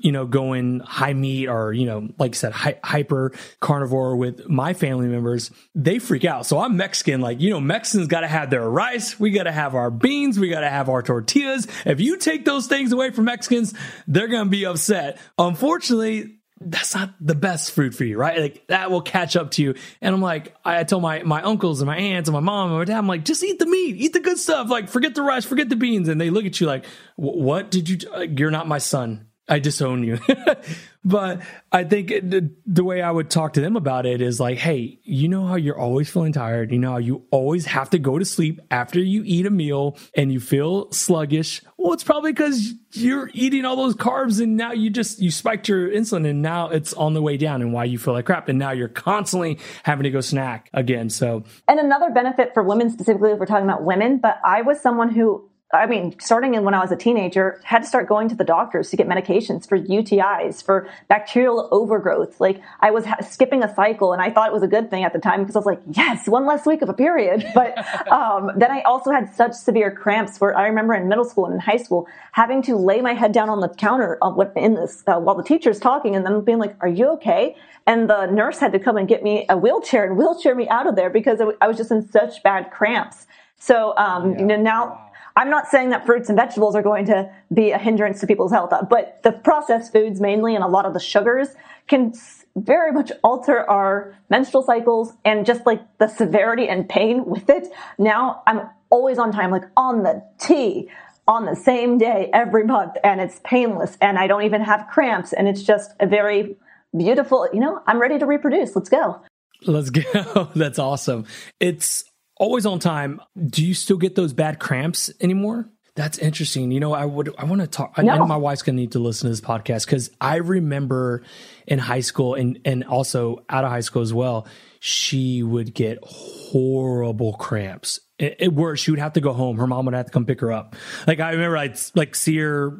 [0.00, 4.48] you know, going high meat or, you know, like I said, hi- hyper carnivore with
[4.48, 6.44] my family members, they freak out.
[6.44, 7.20] So I'm Mexican.
[7.20, 9.18] Like, you know, Mexicans got to have their rice.
[9.18, 10.38] We got to have our beans.
[10.38, 11.66] We got to have our tortillas.
[11.86, 13.74] If you take those things away from Mexicans,
[14.06, 15.18] they're going to be upset.
[15.38, 18.38] Unfortunately, that's not the best food for you, right?
[18.38, 19.74] Like that will catch up to you.
[20.02, 22.78] And I'm like, I told my, my uncles and my aunts and my mom and
[22.78, 24.68] my dad, I'm like, just eat the meat, eat the good stuff.
[24.68, 26.08] Like forget the rice, forget the beans.
[26.08, 26.84] And they look at you like,
[27.16, 30.20] what did you, uh, you're not my son I disown you.
[31.04, 31.40] but
[31.72, 35.00] I think the, the, way I would talk to them about it is like, hey,
[35.02, 36.70] you know how you're always feeling tired.
[36.70, 39.98] You know how you always have to go to sleep after you eat a meal
[40.14, 41.62] and you feel sluggish.
[41.76, 45.68] Well, it's probably because you're eating all those carbs and now you just, you spiked
[45.68, 48.48] your insulin and now it's on the way down and why you feel like crap.
[48.48, 51.10] And now you're constantly having to go snack again.
[51.10, 54.80] So, and another benefit for women specifically, if we're talking about women, but I was
[54.80, 58.28] someone who I mean, starting in when I was a teenager, had to start going
[58.28, 62.40] to the doctors to get medications for UTIs, for bacterial overgrowth.
[62.40, 65.04] Like I was ha- skipping a cycle, and I thought it was a good thing
[65.04, 67.46] at the time because I was like, yes, one less week of a period.
[67.60, 67.76] But
[68.10, 71.54] um, then I also had such severe cramps where I remember in middle school and
[71.54, 74.18] in high school having to lay my head down on the counter
[74.56, 77.54] in this uh, while the teacher's talking, and then being like, "Are you okay?"
[77.86, 80.86] And the nurse had to come and get me a wheelchair and wheelchair me out
[80.86, 83.26] of there because I was just in such bad cramps.
[83.58, 84.38] So um, yeah.
[84.38, 87.78] you know now I'm not saying that fruits and vegetables are going to be a
[87.78, 91.48] hindrance to people's health, but the processed foods mainly and a lot of the sugars
[91.86, 92.12] can
[92.56, 97.68] very much alter our menstrual cycles and just like the severity and pain with it.
[97.98, 100.88] Now I'm always on time, like on the T
[101.28, 105.32] on the same day every month and it's painless and I don't even have cramps
[105.32, 106.56] and it's just a very
[106.96, 108.74] beautiful, you know, I'm ready to reproduce.
[108.74, 109.20] Let's go.
[109.62, 110.50] Let's go.
[110.56, 111.26] That's awesome.
[111.60, 112.09] It's
[112.40, 113.20] always on time.
[113.46, 115.70] Do you still get those bad cramps anymore?
[115.94, 116.70] That's interesting.
[116.72, 117.98] You know, I would I want to talk.
[117.98, 118.12] No.
[118.12, 121.22] I know my wife's gonna need to listen to this podcast because I remember
[121.66, 124.48] in high school and and also out of high school as well.
[124.80, 128.00] She would get horrible cramps.
[128.18, 129.58] It, it where she would have to go home.
[129.58, 130.74] Her mom would have to come pick her up.
[131.06, 132.78] Like I remember, I'd like see her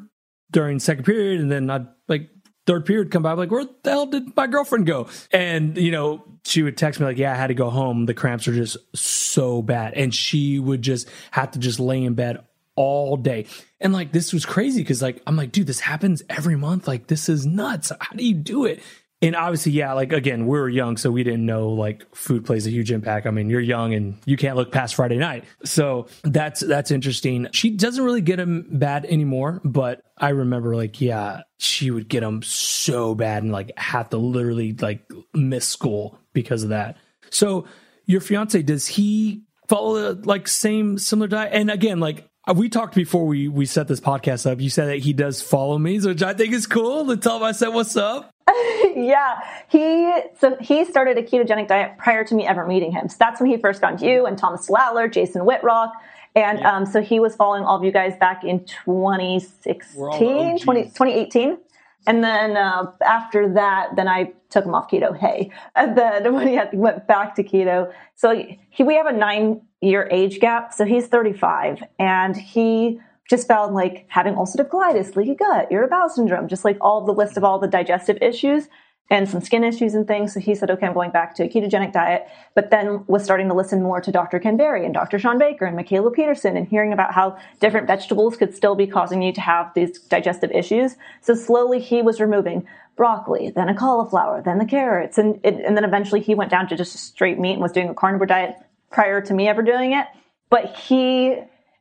[0.51, 2.31] during second period, and then I'd like
[2.71, 5.09] third period come by, I'm like, where the hell did my girlfriend go?
[5.33, 8.07] And, you know, she would text me like, yeah, I had to go home.
[8.07, 9.95] The cramps are just so bad.
[9.95, 12.45] And she would just have to just lay in bed
[12.77, 13.47] all day.
[13.81, 16.87] And like, this was crazy because like, I'm like, dude, this happens every month.
[16.87, 17.91] Like, this is nuts.
[17.99, 18.81] How do you do it?
[19.23, 22.67] And obviously, yeah, like again, we were young, so we didn't know like food plays
[22.67, 23.27] a huge impact.
[23.27, 25.45] I mean, you're young and you can't look past Friday night.
[25.63, 27.49] So that's that's interesting.
[27.53, 32.21] She doesn't really get them bad anymore, but I remember like, yeah, she would get
[32.21, 35.03] them so bad and like have to literally like
[35.35, 36.97] miss school because of that.
[37.29, 37.67] So
[38.07, 41.53] your fiance, does he follow the like same similar diet?
[41.53, 44.61] And again, like we talked before we we set this podcast up.
[44.61, 47.07] You said that he does follow me, which I think is cool.
[47.07, 48.31] To tell him I said what's up.
[48.97, 53.09] yeah, he so he started a ketogenic diet prior to me ever meeting him.
[53.09, 55.93] So that's when he first found you and Thomas DeLauer, Jason Wittrock.
[56.37, 56.77] And yeah.
[56.77, 61.59] um, so he was following all of you guys back in 2016, 20, 2018.
[62.07, 65.17] And then uh, after that, then I took him off keto.
[65.17, 69.13] Hey, and then when he had, went back to keto, so he, we have a
[69.13, 70.73] nine year age gap.
[70.73, 76.09] So he's 35 and he just found like having ulcerative colitis, leaky gut, irritable bowel
[76.09, 78.69] syndrome, just like all the list of all the digestive issues
[79.11, 80.33] and some skin issues and things.
[80.33, 83.49] So he said, okay, I'm going back to a ketogenic diet, but then was starting
[83.49, 84.39] to listen more to Dr.
[84.39, 85.19] Ken Berry and Dr.
[85.19, 89.21] Sean Baker and Mikhaila Peterson and hearing about how different vegetables could still be causing
[89.21, 90.97] you to have these digestive issues.
[91.23, 95.19] So slowly he was removing broccoli, then a cauliflower, then the carrots.
[95.19, 97.95] And, and then eventually he went down to just straight meat and was doing a
[97.95, 98.55] carnivore diet
[98.91, 100.07] prior to me ever doing it.
[100.51, 101.37] But he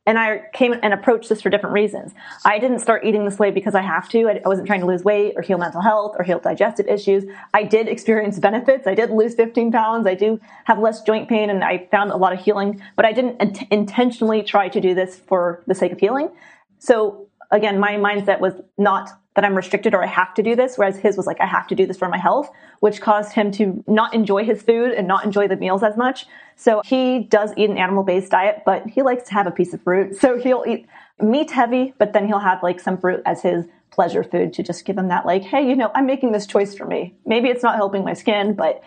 [0.09, 2.15] And I came and approached this for different reasons.
[2.43, 4.27] I didn't start eating this way because I have to.
[4.27, 7.25] I wasn't trying to lose weight or heal mental health or heal digestive issues.
[7.53, 8.87] I did experience benefits.
[8.87, 10.07] I did lose 15 pounds.
[10.07, 13.13] I do have less joint pain and I found a lot of healing, but I
[13.13, 16.31] didn't int- intentionally try to do this for the sake of healing.
[16.79, 20.75] So again, my mindset was not that I'm restricted or I have to do this,
[20.75, 23.51] whereas his was like, I have to do this for my health, which caused him
[23.51, 26.25] to not enjoy his food and not enjoy the meals as much.
[26.59, 29.73] So he does eat an animal based diet, but he likes to have a piece
[29.73, 30.17] of fruit.
[30.17, 30.87] So he'll eat
[31.21, 34.83] meat heavy, but then he'll have like some fruit as his pleasure food to just
[34.83, 37.15] give him that, like, hey, you know, I'm making this choice for me.
[37.25, 38.83] Maybe it's not helping my skin, but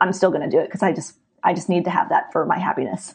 [0.00, 2.32] I'm still going to do it because I just, I just need to have that
[2.32, 3.14] for my happiness.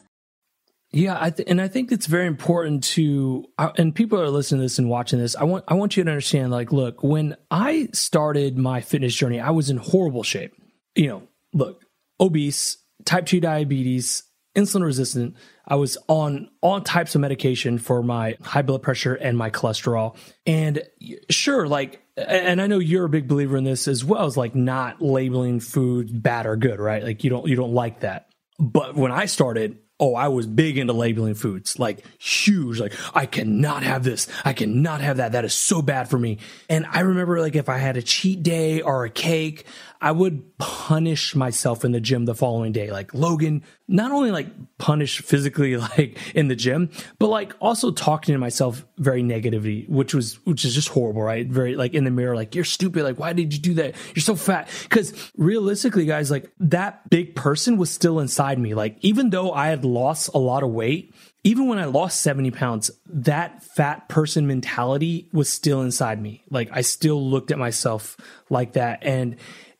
[0.92, 4.60] Yeah, I th- and I think it's very important to uh, and people are listening
[4.60, 5.34] to this and watching this.
[5.34, 9.40] I want I want you to understand like look, when I started my fitness journey,
[9.40, 10.54] I was in horrible shape.
[10.94, 11.82] You know, look,
[12.20, 15.36] obese, type 2 diabetes, insulin resistant.
[15.66, 20.16] I was on all types of medication for my high blood pressure and my cholesterol.
[20.46, 20.82] And
[21.30, 24.54] sure, like and I know you're a big believer in this as well as like
[24.54, 27.02] not labeling food bad or good, right?
[27.02, 28.28] Like you don't you don't like that.
[28.58, 32.78] But when I started, oh, I was big into labeling foods, like huge.
[32.80, 34.28] Like, I cannot have this.
[34.44, 35.32] I cannot have that.
[35.32, 36.38] That is so bad for me.
[36.68, 39.66] And I remember, like, if I had a cheat day or a cake,
[40.00, 42.90] I would punish myself in the gym the following day.
[42.90, 48.34] Like Logan, not only like punish physically, like in the gym, but like also talking
[48.34, 51.46] to myself very negatively, which was, which is just horrible, right?
[51.46, 53.04] Very like in the mirror, like, you're stupid.
[53.04, 53.94] Like, why did you do that?
[54.14, 54.68] You're so fat.
[54.90, 58.74] Cause realistically, guys, like that big person was still inside me.
[58.74, 61.14] Like, even though I had lost a lot of weight,
[61.46, 66.42] even when I lost 70 pounds, that fat person mentality was still inside me.
[66.50, 68.16] Like I still looked at myself
[68.50, 68.98] like that.
[69.02, 69.36] And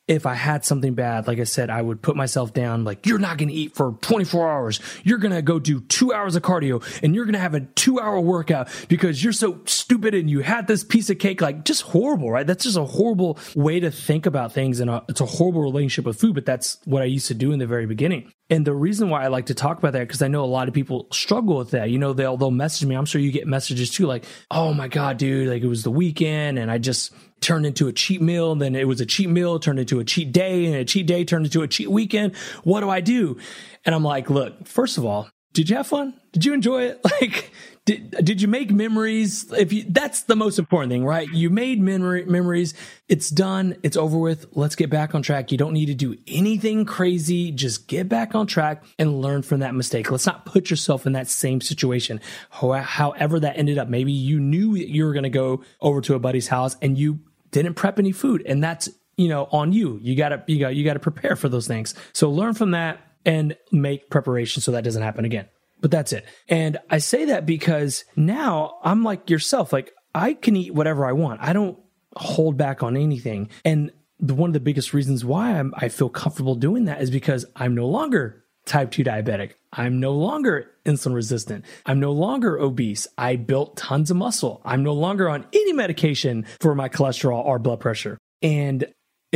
[0.08, 3.18] if I had something bad, like I said, I would put myself down, like, you're
[3.18, 4.80] not going to eat for 24 hours.
[5.02, 7.60] You're going to go do two hours of cardio and you're going to have a
[7.60, 11.40] two hour workout because you're so stupid and you had this piece of cake.
[11.40, 12.46] Like, just horrible, right?
[12.46, 14.78] That's just a horrible way to think about things.
[14.78, 17.50] And uh, it's a horrible relationship with food, but that's what I used to do
[17.50, 18.32] in the very beginning.
[18.48, 20.68] And the reason why I like to talk about that, because I know a lot
[20.68, 21.90] of people struggle with that.
[21.90, 22.94] You know, they'll, they'll message me.
[22.94, 25.90] I'm sure you get messages too, like, oh my God, dude, like it was the
[25.90, 28.52] weekend and I just, turned into a cheat meal.
[28.52, 31.06] And then it was a cheat meal turned into a cheat day and a cheat
[31.06, 32.34] day turned into a cheat weekend.
[32.64, 33.38] What do I do?
[33.84, 36.14] And I'm like, look, first of all, did you have fun?
[36.32, 37.00] Did you enjoy it?
[37.20, 37.50] Like,
[37.86, 39.50] did, did you make memories?
[39.52, 41.28] If you, that's the most important thing, right?
[41.28, 42.74] You made memory, memories.
[43.08, 43.76] It's done.
[43.84, 44.46] It's over with.
[44.52, 45.52] Let's get back on track.
[45.52, 47.52] You don't need to do anything crazy.
[47.52, 50.10] Just get back on track and learn from that mistake.
[50.10, 52.20] Let's not put yourself in that same situation.
[52.50, 56.18] However that ended up, maybe you knew you were going to go over to a
[56.18, 57.20] buddy's house and you
[57.52, 60.00] didn't prep any food and that's, you know, on you.
[60.02, 61.94] You gotta, you got, you gotta prepare for those things.
[62.12, 65.46] So learn from that and make preparation so that doesn't happen again
[65.80, 66.24] but that's it.
[66.48, 71.12] And I say that because now I'm like yourself, like I can eat whatever I
[71.12, 71.40] want.
[71.42, 71.78] I don't
[72.16, 73.50] hold back on anything.
[73.64, 77.10] And the, one of the biggest reasons why I'm, I feel comfortable doing that is
[77.10, 79.52] because I'm no longer type 2 diabetic.
[79.72, 81.64] I'm no longer insulin resistant.
[81.84, 83.06] I'm no longer obese.
[83.18, 84.62] I built tons of muscle.
[84.64, 88.18] I'm no longer on any medication for my cholesterol or blood pressure.
[88.42, 88.86] And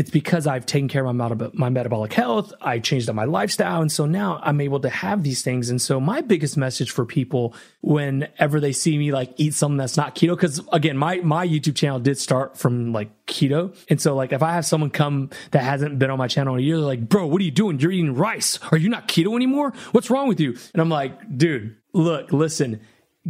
[0.01, 2.55] it's because I've taken care of my, my metabolic health.
[2.63, 3.83] I changed up my lifestyle.
[3.83, 5.69] And so now I'm able to have these things.
[5.69, 9.99] And so my biggest message for people whenever they see me like eat something that's
[9.99, 13.77] not keto, because again, my, my YouTube channel did start from like keto.
[13.91, 16.61] And so like if I have someone come that hasn't been on my channel in
[16.61, 17.79] a year, like, bro, what are you doing?
[17.79, 18.59] You're eating rice.
[18.73, 19.75] Are you not keto anymore?
[19.93, 20.57] What's wrong with you?
[20.73, 22.81] And I'm like, dude, look, listen,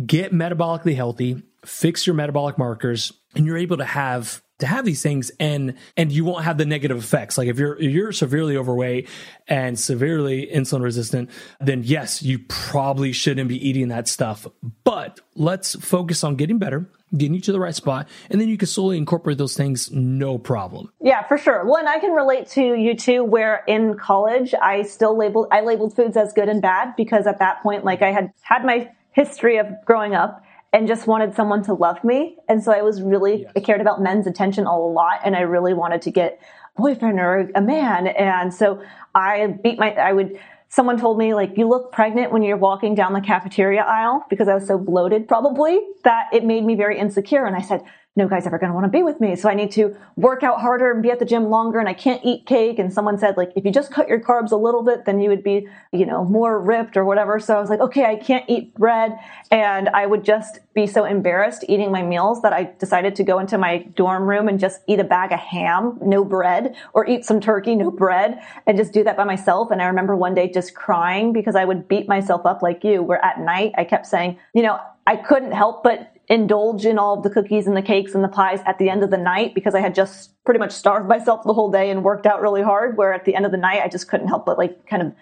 [0.07, 5.03] get metabolically healthy, fix your metabolic markers, and you're able to have to have these
[5.03, 7.37] things and and you won't have the negative effects.
[7.37, 9.09] Like if you're if you're severely overweight
[9.49, 14.47] and severely insulin resistant then yes you probably shouldn't be eating that stuff.
[14.85, 18.57] But let's focus on getting better getting you to the right spot and then you
[18.57, 20.93] can slowly incorporate those things no problem.
[21.01, 21.65] Yeah for sure.
[21.65, 25.95] One i can relate to you too where in college i still labeled i labeled
[25.95, 29.59] foods as good and bad because at that point like i had had my history
[29.59, 32.37] of growing up and just wanted someone to love me.
[32.49, 33.53] And so I was really, yes.
[33.57, 35.21] I cared about men's attention a lot.
[35.25, 36.41] And I really wanted to get
[36.77, 38.07] a boyfriend or a man.
[38.07, 38.83] And so
[39.15, 42.95] I beat my, I would, someone told me like, you look pregnant when you're walking
[42.95, 46.99] down the cafeteria aisle because I was so bloated probably that it made me very
[46.99, 47.45] insecure.
[47.45, 47.83] And I said,
[48.17, 49.37] no guy's ever going to want to be with me.
[49.37, 51.95] So I need to work out harder and be at the gym longer and I
[51.95, 52.79] can't eat cake.
[52.81, 55.31] And someone said, like, if you just cut your carbs a little bit, then you
[55.31, 57.39] would be, you know, more ripped or whatever.
[57.39, 59.17] So I was like, okay, I can't eat bread.
[59.53, 63.39] And I would just be so embarrassed eating my meals that I decided to go
[63.39, 67.25] into my dorm room and just eat a bag of ham, no bread, or eat
[67.25, 69.71] some turkey, no bread, and just do that by myself.
[69.71, 73.03] And I remember one day just crying because I would beat myself up like you,
[73.03, 77.19] where at night I kept saying, you know, I couldn't help but indulge in all
[77.19, 79.53] of the cookies and the cakes and the pies at the end of the night
[79.53, 82.63] because I had just pretty much starved myself the whole day and worked out really
[82.63, 82.97] hard.
[82.97, 85.13] Where at the end of the night, I just couldn't help but like kind of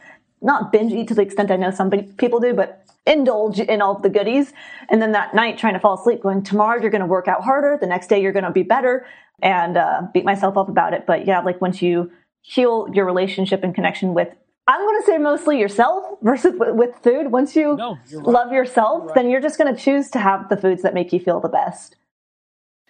[0.42, 3.96] not binge eat to the extent I know some people do, but indulge in all
[3.96, 4.52] of the goodies.
[4.90, 7.42] And then that night, trying to fall asleep, going, tomorrow you're going to work out
[7.42, 7.78] harder.
[7.80, 9.06] The next day you're going to be better
[9.42, 11.06] and uh, beat myself up about it.
[11.06, 14.28] But yeah, like once you heal your relationship and connection with
[14.68, 17.32] I'm going to say mostly yourself versus with food.
[17.32, 18.26] Once you no, right.
[18.26, 19.14] love yourself, right.
[19.14, 21.48] then you're just going to choose to have the foods that make you feel the
[21.48, 21.96] best.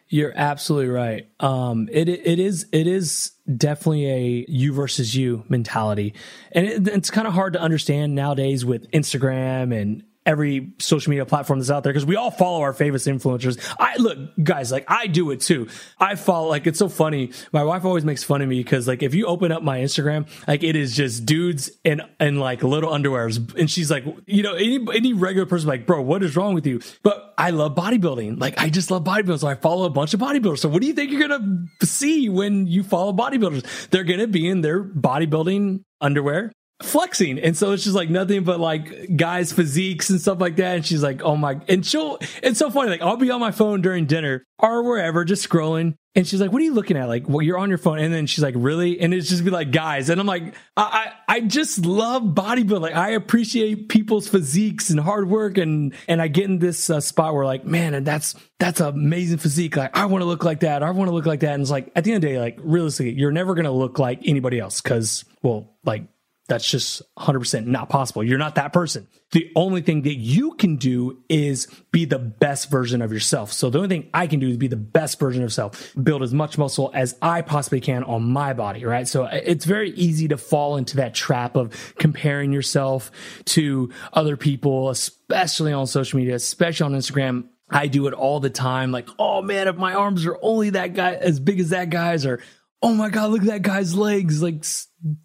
[0.09, 1.29] You're absolutely right.
[1.39, 6.14] Um, it it is it is definitely a you versus you mentality,
[6.51, 11.25] and it, it's kind of hard to understand nowadays with Instagram and every social media
[11.25, 13.59] platform that's out there because we all follow our favorite influencers.
[13.79, 15.69] I look, guys, like I do it too.
[15.99, 17.33] I follow, like, it's so funny.
[17.53, 20.29] My wife always makes fun of me because, like, if you open up my Instagram,
[20.47, 23.57] like, it is just dudes and, and like little underwears.
[23.59, 26.66] And she's like, you know, any, any regular person, like, bro, what is wrong with
[26.66, 26.81] you?
[27.03, 28.39] But I love bodybuilding.
[28.41, 29.41] Like, I just love bodybuilding.
[29.41, 30.59] So I follow a bunch of bodybuilders.
[30.59, 33.89] So what do you think you're to see when you follow bodybuilders?
[33.91, 36.53] They're to be in their bodybuilding underwear
[36.83, 37.39] flexing.
[37.41, 40.76] And so it's just like nothing but like guys' physiques and stuff like that.
[40.76, 42.91] And she's like, oh my, and she'll, it's so funny.
[42.91, 45.97] Like I'll be on my phone during dinner or wherever, just scrolling.
[46.14, 47.07] And she's like, what are you looking at?
[47.07, 47.99] Like, well, you're on your phone.
[47.99, 49.01] And then she's like, really?
[49.01, 50.09] And it's just be like, guys.
[50.09, 52.81] And I'm like, I, I, I just love bodybuilding.
[52.81, 55.59] Like, I appreciate people's physiques and hard work.
[55.59, 59.39] And, and I get in this uh, spot where like, man, and that's, that's amazing
[59.39, 59.76] physique.
[59.76, 60.83] Like, I want to look like that.
[60.83, 61.55] I want to look like that.
[61.55, 64.01] And it's like, at the end of the day, like, realistically, you're never to look
[64.01, 64.81] like anybody else.
[64.81, 66.05] Cause, well, like,
[66.49, 68.24] that's just 100% not possible.
[68.24, 69.07] You're not that person.
[69.32, 73.53] The only thing that you can do is be the best version of yourself.
[73.53, 76.22] So the only thing I can do is be the best version of self, build
[76.22, 79.07] as much muscle as I possibly can on my body, right?
[79.07, 83.11] So it's very easy to fall into that trap of comparing yourself
[83.46, 87.44] to other people, especially on social media, especially on Instagram.
[87.70, 88.92] I do it all the time.
[88.92, 92.24] Like, oh man, if my arms are only that guy as big as that guy's,
[92.24, 92.40] or
[92.83, 94.43] oh my god, look at that guy's legs.
[94.43, 94.64] Like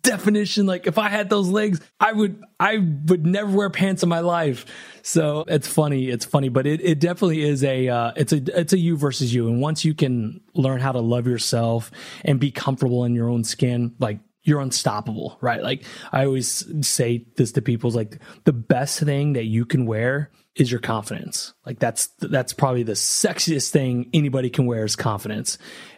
[0.02, 4.10] definition, like if I had those legs, I would I would never wear pants in
[4.10, 4.66] my life.
[5.02, 8.74] So it's funny, it's funny, but it, it definitely is a uh, it's a it's
[8.74, 9.48] a you versus you.
[9.48, 11.92] And once you can learn how to love yourself
[12.24, 15.64] and be comfortable in your own skin, like you're unstoppable, right?
[15.64, 19.86] Like I always say this to people is like the best thing that you can
[19.86, 21.54] wear is your confidence.
[21.66, 25.58] Like that's that's probably the sexiest thing anybody can wear is confidence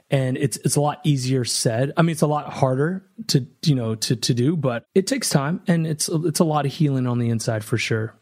[0.10, 1.92] and it's it's a lot easier said.
[1.98, 5.30] I mean, it's a lot harder to you know to to do, but it takes
[5.30, 8.16] time, and it's it's a lot of healing on the inside for sure.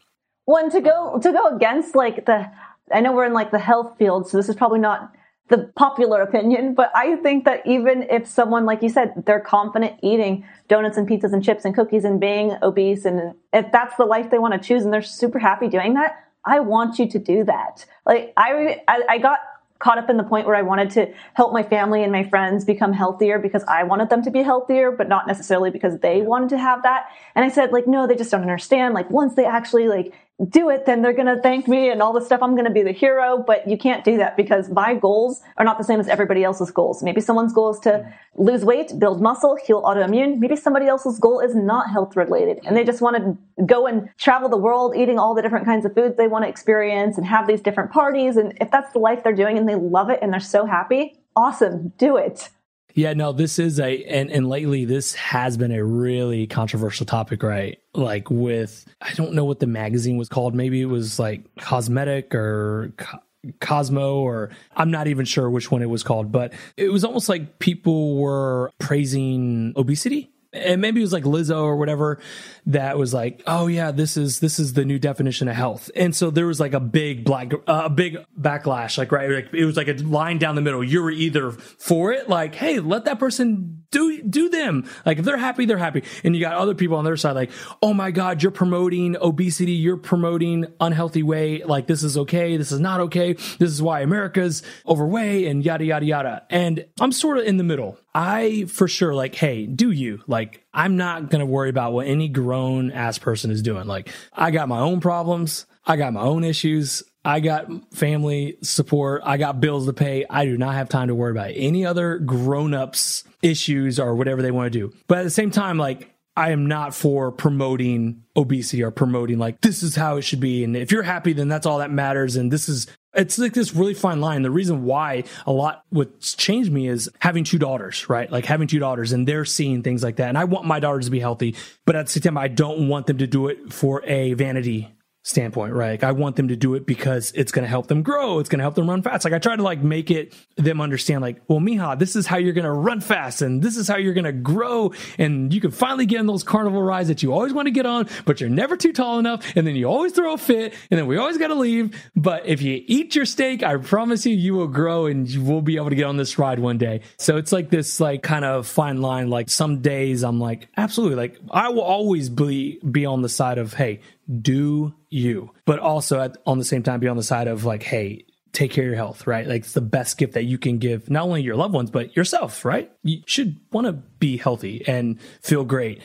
[0.46, 2.50] One to go to go against like the
[2.92, 5.12] I know we're in like the health field, so this is probably not
[5.50, 10.00] the popular opinion, but I think that even if someone, like you said, they're confident
[10.02, 14.06] eating donuts and pizzas and chips and cookies and being obese, and if that's the
[14.06, 16.16] life they want to choose and they're super happy doing that,
[16.46, 17.84] I want you to do that.
[18.06, 19.38] Like I, I, I got
[19.84, 22.64] caught up in the point where I wanted to help my family and my friends
[22.64, 26.48] become healthier because I wanted them to be healthier, but not necessarily because they wanted
[26.50, 27.08] to have that.
[27.34, 28.94] And I said, like, no, they just don't understand.
[28.94, 30.14] Like, once they actually like
[30.50, 32.42] do it, then they're going to thank me and all this stuff.
[32.42, 35.64] I'm going to be the hero, but you can't do that because my goals are
[35.64, 37.04] not the same as everybody else's goals.
[37.04, 38.12] Maybe someone's goal is to mm.
[38.34, 40.38] lose weight, build muscle, heal autoimmune.
[40.38, 44.08] Maybe somebody else's goal is not health related and they just want to go and
[44.18, 47.24] travel the world eating all the different kinds of foods they want to experience and
[47.24, 48.36] have these different parties.
[48.36, 51.20] And if that's the life they're doing and they love it and they're so happy,
[51.36, 52.50] awesome, do it.
[52.94, 57.42] Yeah, no, this is a and and lately this has been a really controversial topic,
[57.42, 57.78] right?
[57.92, 60.54] Like with I don't know what the magazine was called.
[60.54, 63.18] Maybe it was like Cosmetic or Co-
[63.60, 67.28] Cosmo or I'm not even sure which one it was called, but it was almost
[67.28, 72.20] like people were praising obesity and maybe it was like Lizzo or whatever
[72.66, 76.14] that was like, oh yeah, this is this is the new definition of health, and
[76.14, 79.64] so there was like a big black a uh, big backlash, like right, like, it
[79.64, 80.82] was like a line down the middle.
[80.82, 85.24] You were either for it, like, hey, let that person do do them, like if
[85.24, 87.50] they're happy, they're happy, and you got other people on their side, like,
[87.82, 92.72] oh my god, you're promoting obesity, you're promoting unhealthy weight, like this is okay, this
[92.72, 97.38] is not okay, this is why America's overweight, and yada yada yada, and I'm sort
[97.38, 97.98] of in the middle.
[98.14, 100.64] I for sure like, hey, do you like?
[100.72, 103.86] I'm not gonna worry about what any grown ass person is doing.
[103.86, 105.66] Like, I got my own problems.
[105.86, 107.02] I got my own issues.
[107.24, 109.22] I got family support.
[109.24, 110.24] I got bills to pay.
[110.28, 114.42] I do not have time to worry about any other grown ups issues or whatever
[114.42, 114.94] they want to do.
[115.08, 119.60] But at the same time, like, I am not for promoting obesity or promoting like
[119.60, 120.64] this is how it should be.
[120.64, 122.36] And if you're happy, then that's all that matters.
[122.36, 124.42] And this is it's like this really fine line.
[124.42, 128.30] The reason why a lot what's changed me is having two daughters, right?
[128.30, 130.28] Like having two daughters and they're seeing things like that.
[130.28, 131.54] And I want my daughters to be healthy,
[131.84, 134.94] but at the same time, I don't want them to do it for a vanity
[135.24, 135.92] standpoint, right?
[135.92, 138.40] Like I want them to do it because it's going to help them grow.
[138.40, 139.24] It's going to help them run fast.
[139.24, 142.36] Like I try to like make it them understand like, well, Mija, this is how
[142.36, 144.92] you're going to run fast and this is how you're going to grow.
[145.16, 147.86] And you can finally get on those carnival rides that you always want to get
[147.86, 149.56] on, but you're never too tall enough.
[149.56, 151.98] And then you always throw a fit and then we always got to leave.
[152.14, 155.62] But if you eat your steak, I promise you, you will grow and you will
[155.62, 157.00] be able to get on this ride one day.
[157.16, 159.30] So it's like this like kind of fine line.
[159.30, 161.16] Like some days I'm like, absolutely.
[161.16, 164.00] Like I will always be, be on the side of, Hey,
[164.40, 167.82] do you, but also at, on the same time be on the side of like,
[167.82, 169.46] hey, take care of your health, right?
[169.46, 172.16] Like it's the best gift that you can give not only your loved ones, but
[172.16, 172.90] yourself, right?
[173.02, 176.00] You should want to be healthy and feel great.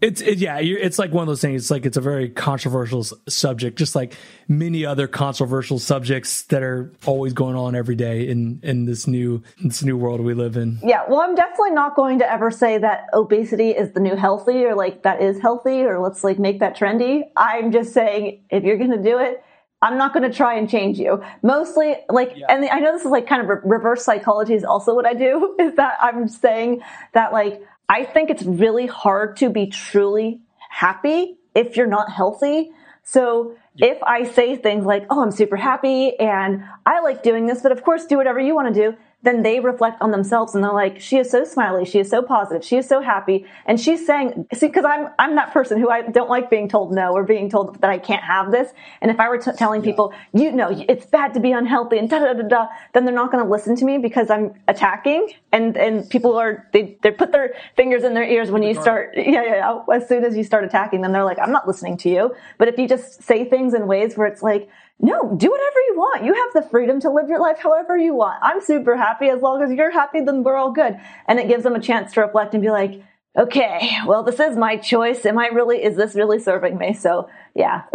[0.00, 1.62] It's it, yeah, it's like one of those things.
[1.62, 4.14] It's like it's a very controversial subject, just like
[4.48, 9.42] many other controversial subjects that are always going on every day in in this new
[9.62, 10.78] this new world we live in.
[10.82, 14.64] Yeah, well, I'm definitely not going to ever say that obesity is the new healthy
[14.64, 17.22] or like that is healthy or let's like make that trendy.
[17.36, 19.44] I'm just saying if you're going to do it,
[19.82, 21.22] I'm not going to try and change you.
[21.42, 22.46] Mostly, like, yeah.
[22.50, 25.14] and I know this is like kind of re- reverse psychology is also what I
[25.14, 25.56] do.
[25.60, 26.82] Is that I'm saying
[27.14, 32.70] that like I think it's really hard to be truly happy if you're not healthy.
[33.02, 37.62] So if I say things like, oh, I'm super happy and I like doing this,
[37.62, 40.64] but of course, do whatever you want to do, then they reflect on themselves and
[40.64, 43.78] they're like, she is so smiley, she is so positive, she is so happy, and
[43.78, 47.12] she's saying, see, because I'm I'm that person who I don't like being told no
[47.12, 48.72] or being told that I can't have this.
[49.00, 52.08] And if I were t- telling people, you know, it's bad to be unhealthy and
[52.08, 55.32] da da da da, then they're not going to listen to me because I'm attacking,
[55.52, 59.12] and and people are they they put their fingers in their ears when you start,
[59.16, 59.94] yeah, yeah, yeah.
[59.94, 62.34] As soon as you start attacking them, they're like, I'm not listening to you.
[62.58, 64.68] But if you just say things in ways where it's like,
[65.02, 66.24] no, do whatever you want.
[66.24, 68.38] You have the freedom to live your life however you want.
[68.42, 69.28] I'm super happy.
[69.28, 70.98] As long as you're happy, then we're all good.
[71.26, 73.02] And it gives them a chance to reflect and be like,
[73.38, 75.24] okay, well, this is my choice.
[75.24, 76.92] Am I really, is this really serving me?
[76.92, 77.82] So yeah.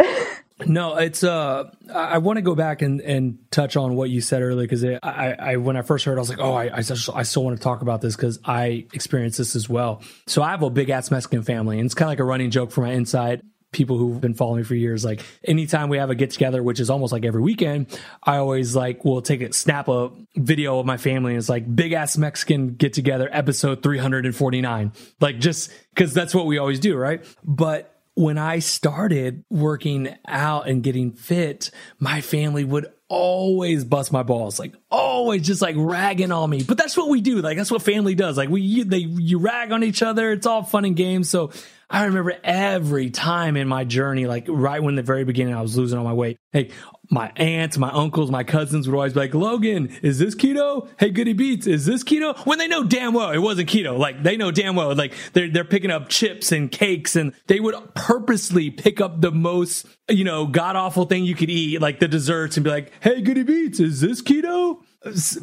[0.64, 4.40] No, it's uh I want to go back and and touch on what you said
[4.40, 6.78] earlier because I, I when I first heard it, I was like oh I I,
[6.78, 10.00] I still want to talk about this because I experienced this as well.
[10.26, 12.50] So I have a big ass Mexican family and it's kind of like a running
[12.50, 13.42] joke for my inside
[13.72, 16.80] people who've been following me for years, like anytime we have a get together, which
[16.80, 17.86] is almost like every weekend,
[18.22, 21.74] I always like will take a snap a video of my family and it's like
[21.74, 24.92] big ass Mexican get together episode 349.
[25.20, 26.96] Like just cause that's what we always do.
[26.96, 27.24] Right.
[27.44, 34.22] But when I started working out and getting fit, my family would always bust my
[34.22, 36.62] balls, like always just like ragging on me.
[36.62, 37.42] But that's what we do.
[37.42, 38.38] Like that's what family does.
[38.38, 40.32] Like we, they, you rag on each other.
[40.32, 41.28] It's all fun and games.
[41.28, 41.52] So
[41.88, 45.76] I remember every time in my journey, like right when the very beginning I was
[45.76, 46.36] losing all my weight.
[46.52, 46.70] Hey,
[47.10, 50.88] my aunts, my uncles, my cousins would always be like, Logan, is this keto?
[50.98, 52.36] Hey, Goody Beats, is this keto?
[52.44, 53.96] When they know damn well it wasn't keto.
[53.96, 57.60] Like they know damn well, like they're, they're picking up chips and cakes and they
[57.60, 62.00] would purposely pick up the most, you know, god awful thing you could eat, like
[62.00, 64.80] the desserts and be like, Hey, Goody Beats, is this keto?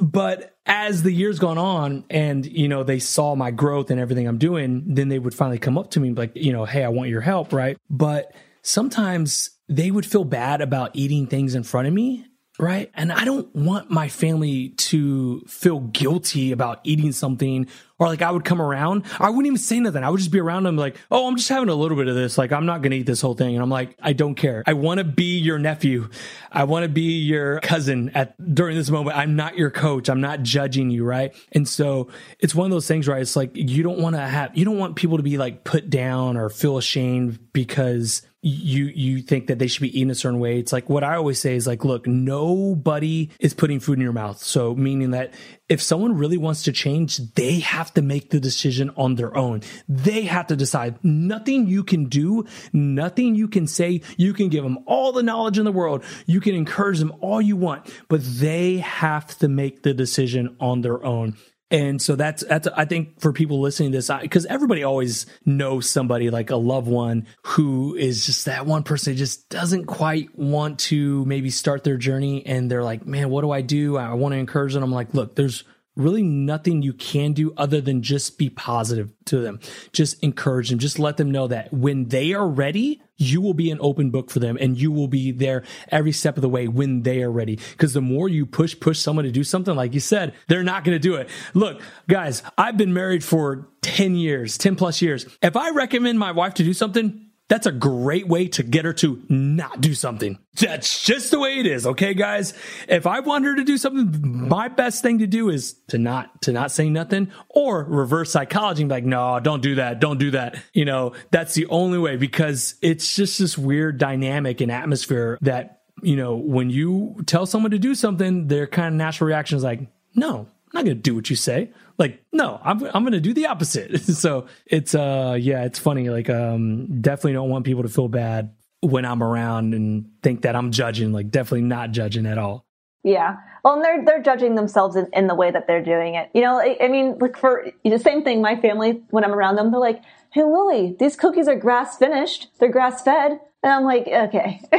[0.02, 4.28] But as the years gone on and you know they saw my growth and everything
[4.28, 6.90] i'm doing then they would finally come up to me like you know hey i
[6.90, 7.78] want your help right?
[7.90, 12.26] But sometimes they would feel bad about eating things in front of me
[12.60, 12.92] right?
[12.94, 18.30] And I don't want my family to feel guilty about eating something or like I
[18.30, 19.06] would come around.
[19.20, 20.04] I wouldn't even say nothing.
[20.04, 22.16] I would just be around them like, oh, I'm just having a little bit of
[22.16, 22.38] this.
[22.38, 23.56] Like, I'm not going to eat this whole thing.
[23.56, 24.64] And I'm like, I don't care.
[24.68, 26.10] I want to be your nephew.
[26.52, 29.18] I want to be your cousin at during this moment.
[29.18, 30.10] I'm not your coach.
[30.10, 31.06] I'm not judging you.
[31.06, 31.36] Right.
[31.54, 33.22] And so it's one of those things, right?
[33.22, 35.90] It's like, you don't want to have, you don't want people to be like put
[35.90, 40.40] down or feel ashamed because you you think that they should be eating a certain
[40.40, 40.60] way.
[40.60, 44.12] It's like what I always say is like, look, nobody is putting food in your
[44.12, 44.44] mouth.
[44.44, 45.34] So meaning that
[45.70, 49.62] if someone really wants to change, they have to make the decision on their own.
[49.88, 51.02] They have to decide.
[51.04, 54.02] Nothing you can do, nothing you can say.
[54.18, 56.04] You can give them all the knowledge in the world.
[56.26, 60.82] You can encourage them all you want, but they have to make the decision on
[60.82, 61.38] their own.
[61.74, 65.90] And so that's that's I think for people listening to this because everybody always knows
[65.90, 70.38] somebody like a loved one who is just that one person who just doesn't quite
[70.38, 73.98] want to maybe start their journey and they're like, man, what do I do?
[73.98, 74.84] I want to encourage them.
[74.84, 75.64] I'm like, look, there's
[75.96, 79.60] really nothing you can do other than just be positive to them.
[79.92, 80.78] Just encourage them.
[80.78, 83.02] Just let them know that when they are ready,
[83.32, 86.38] you will be an open book for them and you will be there every step
[86.38, 87.60] of the way when they are ready.
[87.72, 90.84] Because the more you push, push someone to do something, like you said, they're not
[90.84, 91.30] going to do it.
[91.54, 95.26] Look, guys, I've been married for 10 years, 10 plus years.
[95.42, 98.94] If I recommend my wife to do something, that's a great way to get her
[98.94, 100.40] to not do something.
[100.60, 101.86] That's just the way it is.
[101.86, 102.56] Okay, guys.
[102.88, 106.42] If I want her to do something, my best thing to do is to not,
[106.42, 108.82] to not say nothing or reverse psychology.
[108.82, 110.00] and be Like, no, don't do that.
[110.00, 110.58] Don't do that.
[110.74, 115.84] You know, that's the only way because it's just this weird dynamic and atmosphere that,
[116.02, 119.64] you know, when you tell someone to do something, their kind of natural reaction is
[119.64, 119.80] like,
[120.16, 121.72] no, not going to do what you say.
[122.00, 124.02] Like no i'm, I'm gonna do the opposite.
[124.14, 126.10] So it's uh yeah it's funny.
[126.10, 130.56] Like um definitely don't want people to feel bad when i'm around and think that
[130.56, 131.12] i'm judging.
[131.12, 132.66] Like definitely not judging at all
[133.04, 136.30] yeah well and they're they're judging themselves in, in the way that they're doing it
[136.34, 139.56] you know I, I mean like for the same thing my family when i'm around
[139.56, 140.02] them they're like
[140.32, 144.60] hey Lillie these cookies are grass finished they're grass fed and I'm like, okay.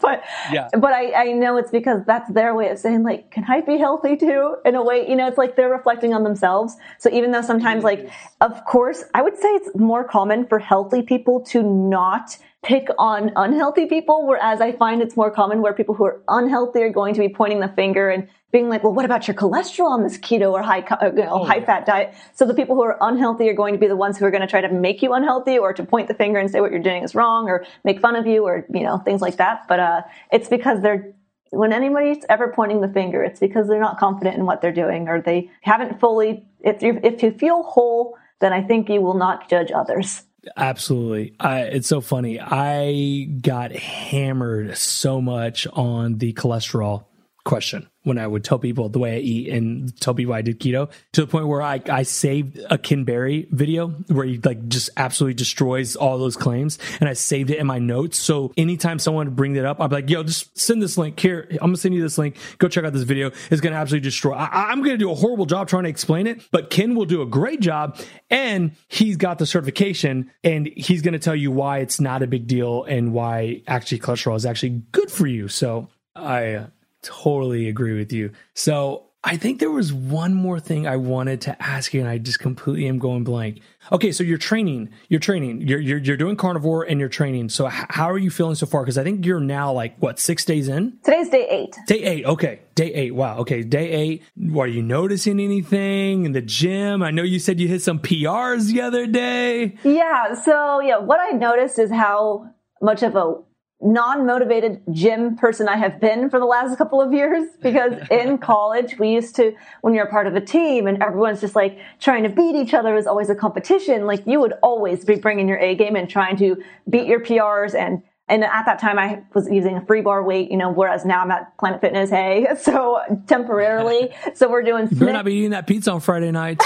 [0.00, 0.68] but yeah.
[0.72, 3.76] but I, I know it's because that's their way of saying like, can I be
[3.76, 4.56] healthy too?
[4.64, 6.74] In a way, you know, it's like they're reflecting on themselves.
[6.98, 11.02] So even though sometimes like, of course, I would say it's more common for healthy
[11.02, 15.94] people to not pick on unhealthy people, whereas I find it's more common where people
[15.94, 19.04] who are unhealthy are going to be pointing the finger and being like, well, what
[19.04, 22.14] about your cholesterol on this keto or high, you know, oh, high fat diet?
[22.34, 24.40] So the people who are unhealthy are going to be the ones who are going
[24.40, 26.82] to try to make you unhealthy or to point the finger and say what you're
[26.82, 29.66] doing is wrong or make fun of you or, you know, things like that.
[29.68, 30.02] But, uh,
[30.32, 31.14] it's because they're,
[31.50, 35.08] when anybody's ever pointing the finger, it's because they're not confident in what they're doing
[35.08, 39.14] or they haven't fully, if you, if you feel whole, then I think you will
[39.14, 40.24] not judge others.
[40.56, 41.34] Absolutely.
[41.40, 42.40] I, it's so funny.
[42.40, 47.04] I got hammered so much on the cholesterol
[47.48, 50.60] question when I would tell people the way I eat and tell people I did
[50.60, 54.68] keto to the point where I, I saved a Ken Berry video where he like
[54.68, 56.78] just absolutely destroys all those claims.
[57.00, 58.18] And I saved it in my notes.
[58.18, 61.18] So anytime someone would bring that up, I'd be like, yo, just send this link
[61.18, 61.48] here.
[61.52, 62.36] I'm to send you this link.
[62.58, 63.30] Go check out this video.
[63.50, 64.34] It's to absolutely destroy.
[64.34, 67.22] I, I'm to do a horrible job trying to explain it, but Ken will do
[67.22, 67.98] a great job.
[68.28, 72.46] And he's got the certification and he's to tell you why it's not a big
[72.46, 75.48] deal and why actually cholesterol is actually good for you.
[75.48, 76.66] So I,
[77.02, 78.32] totally agree with you.
[78.54, 82.18] So I think there was one more thing I wanted to ask you, and I
[82.18, 83.60] just completely am going blank.
[83.90, 87.48] Okay, so you're training, you're training, you're you're, you're doing carnivore, and you're training.
[87.48, 88.82] So h- how are you feeling so far?
[88.82, 90.98] Because I think you're now like what six days in.
[91.02, 91.76] Today's day eight.
[91.88, 92.26] Day eight.
[92.26, 93.14] Okay, day eight.
[93.14, 93.38] Wow.
[93.38, 94.22] Okay, day eight.
[94.56, 97.02] Are you noticing anything in the gym?
[97.02, 99.76] I know you said you hit some PRs the other day.
[99.82, 100.34] Yeah.
[100.34, 103.34] So yeah, what I noticed is how much of a
[103.80, 108.98] non-motivated gym person I have been for the last couple of years because in college
[108.98, 112.24] we used to when you're a part of a team and everyone's just like trying
[112.24, 115.58] to beat each other is always a competition like you would always be bringing your
[115.58, 116.56] A game and trying to
[116.90, 120.50] beat your PRs and and at that time I was using a free bar weight,
[120.50, 124.10] you know, whereas now I'm at Planet Fitness, hey, so temporarily.
[124.34, 124.88] So we're doing.
[124.90, 126.64] You better not be eating that pizza on Friday nights.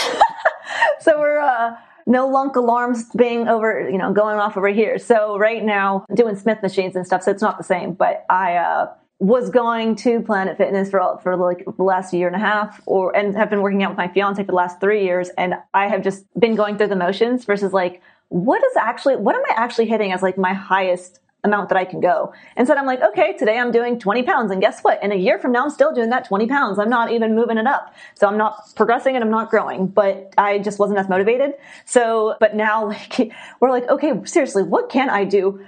[1.00, 4.98] so we're uh, no lunk alarms being over, you know, going off over here.
[4.98, 7.22] So right now doing Smith machines and stuff.
[7.22, 8.92] So it's not the same, but I, uh,
[9.22, 12.80] was going to Planet Fitness for all, for like the last year and a half,
[12.86, 15.54] or and have been working out with my fiance for the last three years, and
[15.72, 19.42] I have just been going through the motions versus like what is actually what am
[19.48, 22.32] I actually hitting as like my highest amount that I can go.
[22.56, 24.50] Instead, I'm like, okay, today I'm doing 20 pounds.
[24.50, 25.02] And guess what?
[25.02, 26.78] In a year from now, I'm still doing that 20 pounds.
[26.78, 27.94] I'm not even moving it up.
[28.14, 31.54] So I'm not progressing and I'm not growing, but I just wasn't as motivated.
[31.84, 35.64] So, but now like, we're like, okay, seriously, what can I do?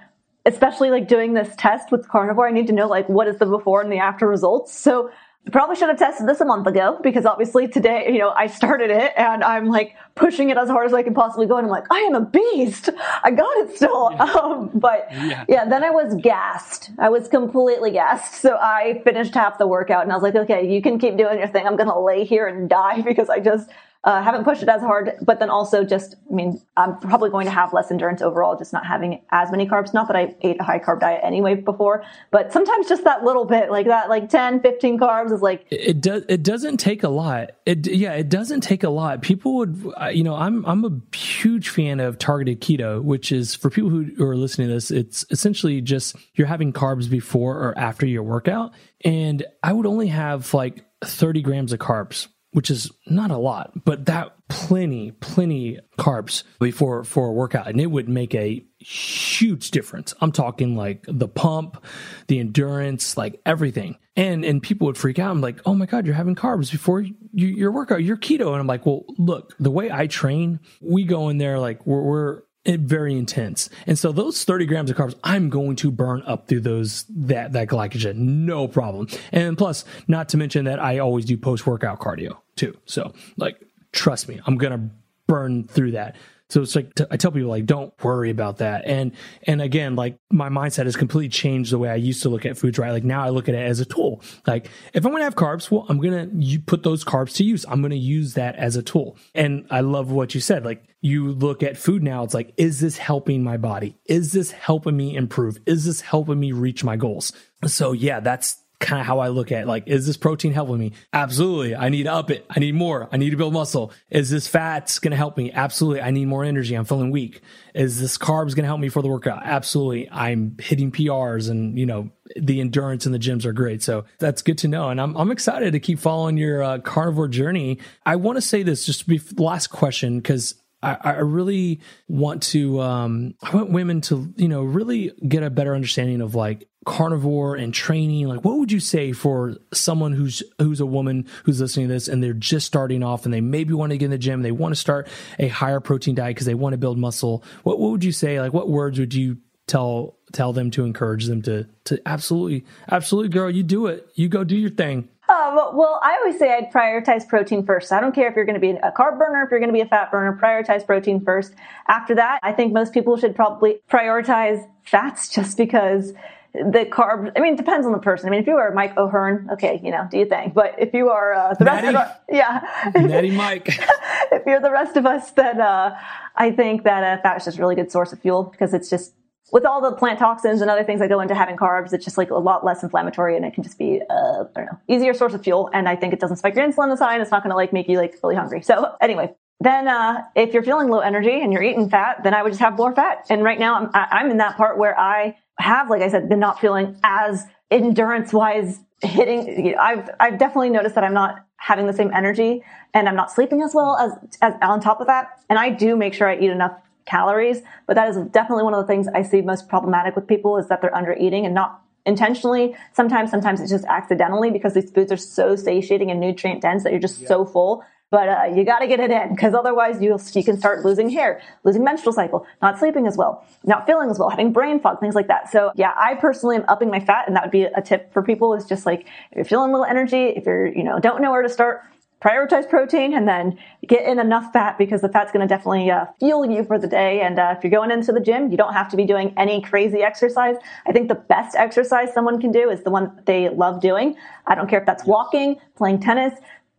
[0.46, 2.46] Especially like doing this test with carnivore.
[2.46, 4.78] I need to know like what is the before and the after results.
[4.78, 5.10] So
[5.52, 8.90] probably should have tested this a month ago because obviously today, you know, I started
[8.90, 11.56] it and I'm like pushing it as hard as I can possibly go.
[11.56, 12.88] And I'm like, I am a beast.
[13.22, 14.10] I got it still.
[14.12, 14.24] Yeah.
[14.34, 15.44] Um, but yeah.
[15.48, 16.90] yeah, then I was gassed.
[16.98, 18.40] I was completely gassed.
[18.42, 21.38] So I finished half the workout and I was like, okay, you can keep doing
[21.38, 21.66] your thing.
[21.66, 23.70] I'm going to lay here and die because I just,
[24.04, 27.46] uh, haven't pushed it as hard, but then also just, I mean, I'm probably going
[27.46, 29.94] to have less endurance overall, just not having as many carbs.
[29.94, 33.46] Not that I ate a high carb diet anyway before, but sometimes just that little
[33.46, 35.66] bit, like that, like 10, 15 carbs is like.
[35.70, 37.52] It does, it doesn't take a lot.
[37.64, 39.22] It, yeah, it doesn't take a lot.
[39.22, 39.82] People would,
[40.12, 44.22] you know, I'm, I'm a huge fan of targeted keto, which is for people who
[44.22, 48.74] are listening to this, it's essentially just you're having carbs before or after your workout.
[49.02, 53.72] And I would only have like 30 grams of carbs which is not a lot,
[53.84, 59.72] but that plenty, plenty carbs before for a workout, and it would make a huge
[59.72, 60.14] difference.
[60.20, 61.84] I'm talking like the pump,
[62.28, 63.98] the endurance, like everything.
[64.14, 65.32] And and people would freak out.
[65.32, 68.04] I'm like, oh my god, you're having carbs before you, your workout.
[68.04, 71.58] You're keto, and I'm like, well, look, the way I train, we go in there
[71.58, 73.68] like we're, we're very intense.
[73.86, 77.52] And so those 30 grams of carbs, I'm going to burn up through those, that,
[77.52, 78.16] that glycogen.
[78.16, 79.08] No problem.
[79.32, 82.76] And plus, not to mention that I always do post workout cardio too.
[82.86, 83.60] So like,
[83.92, 84.94] trust me, I'm going to
[85.26, 86.16] burn through that.
[86.50, 88.84] So it's like I tell people like don't worry about that.
[88.86, 89.12] And
[89.44, 92.58] and again, like my mindset has completely changed the way I used to look at
[92.58, 92.78] foods.
[92.78, 94.22] Right, like now I look at it as a tool.
[94.46, 96.02] Like if I'm to have carbs, well, I'm
[96.40, 97.64] you put those carbs to use.
[97.68, 99.16] I'm to use that as a tool.
[99.34, 100.64] And I love what you said.
[100.64, 103.94] Like you look at food now, it's like, is this helping my body?
[104.06, 105.58] Is this helping me improve?
[105.66, 107.30] Is this helping me reach my goals?
[107.66, 109.66] So yeah, that's kind of how I look at it.
[109.66, 110.92] like, is this protein helping me?
[111.12, 111.76] Absolutely.
[111.76, 112.46] I need to up it.
[112.48, 113.08] I need more.
[113.12, 113.92] I need to build muscle.
[114.08, 115.52] Is this fats going to help me?
[115.52, 116.00] Absolutely.
[116.00, 116.74] I need more energy.
[116.74, 117.42] I'm feeling weak.
[117.74, 119.42] Is this carbs going to help me for the workout?
[119.44, 120.08] Absolutely.
[120.10, 123.82] I'm hitting PRs and, you know, the endurance in the gyms are great.
[123.82, 124.88] So that's good to know.
[124.88, 127.78] And I'm, I'm excited to keep following your uh, carnivore journey.
[128.06, 132.80] I want to say this just be last question because I, I really want to
[132.80, 137.56] um, I want women to you know really get a better understanding of like carnivore
[137.56, 138.28] and training.
[138.28, 142.08] Like what would you say for someone who's who's a woman who's listening to this
[142.08, 144.52] and they're just starting off and they maybe want to get in the gym they
[144.52, 145.08] want to start
[145.38, 147.42] a higher protein diet because they want to build muscle.
[147.62, 148.40] What, what would you say?
[148.40, 153.30] Like what words would you tell tell them to encourage them to to absolutely absolutely
[153.30, 154.06] girl you do it.
[154.14, 157.92] You go do your thing um, well, I always say I'd prioritize protein first.
[157.92, 159.74] I don't care if you're going to be a carb burner, if you're going to
[159.74, 161.54] be a fat burner, prioritize protein first.
[161.88, 166.12] After that, I think most people should probably prioritize fats just because
[166.54, 168.28] the carbs, I mean, it depends on the person.
[168.28, 170.54] I mean, if you are Mike O'Hearn, okay, you know, do you think?
[170.54, 172.90] But if you are uh, the Natty, rest of us, yeah.
[173.06, 173.66] Natty Mike.
[173.68, 175.98] if you're the rest of us, then uh,
[176.36, 178.88] I think that uh, fat is just a really good source of fuel because it's
[178.88, 179.14] just
[179.52, 182.18] with all the plant toxins and other things that go into having carbs, it's just
[182.18, 185.14] like a lot less inflammatory and it can just be, uh, I don't know, easier
[185.14, 185.70] source of fuel.
[185.72, 187.56] And I think it doesn't spike your insulin as high and it's not going to
[187.56, 188.62] like make you like really hungry.
[188.62, 192.42] So anyway, then uh, if you're feeling low energy and you're eating fat, then I
[192.42, 193.26] would just have more fat.
[193.30, 196.40] And right now I'm, I'm in that part where I have, like I said, been
[196.40, 199.66] not feeling as endurance wise hitting.
[199.66, 203.16] You know, I've, I've definitely noticed that I'm not having the same energy and I'm
[203.16, 205.40] not sleeping as well as, as on top of that.
[205.48, 206.76] And I do make sure I eat enough
[207.06, 210.56] calories, but that is definitely one of the things I see most problematic with people
[210.58, 212.74] is that they're under eating and not intentionally.
[212.92, 216.92] Sometimes, sometimes it's just accidentally because these foods are so satiating and nutrient dense that
[216.92, 217.28] you're just yeah.
[217.28, 217.84] so full.
[218.10, 221.08] But uh, you got to get it in because otherwise you you can start losing
[221.08, 225.00] hair, losing menstrual cycle, not sleeping as well, not feeling as well, having brain fog,
[225.00, 225.50] things like that.
[225.50, 228.22] So yeah, I personally am upping my fat, and that would be a tip for
[228.22, 228.54] people.
[228.54, 231.32] Is just like if you're feeling a little energy, if you're you know don't know
[231.32, 231.82] where to start,
[232.24, 236.06] prioritize protein and then get in enough fat because the fat's going to definitely uh,
[236.18, 237.20] fuel you for the day.
[237.20, 239.60] And uh, if you're going into the gym, you don't have to be doing any
[239.60, 240.56] crazy exercise.
[240.86, 244.16] I think the best exercise someone can do is the one they love doing.
[244.46, 246.32] I don't care if that's walking, playing tennis,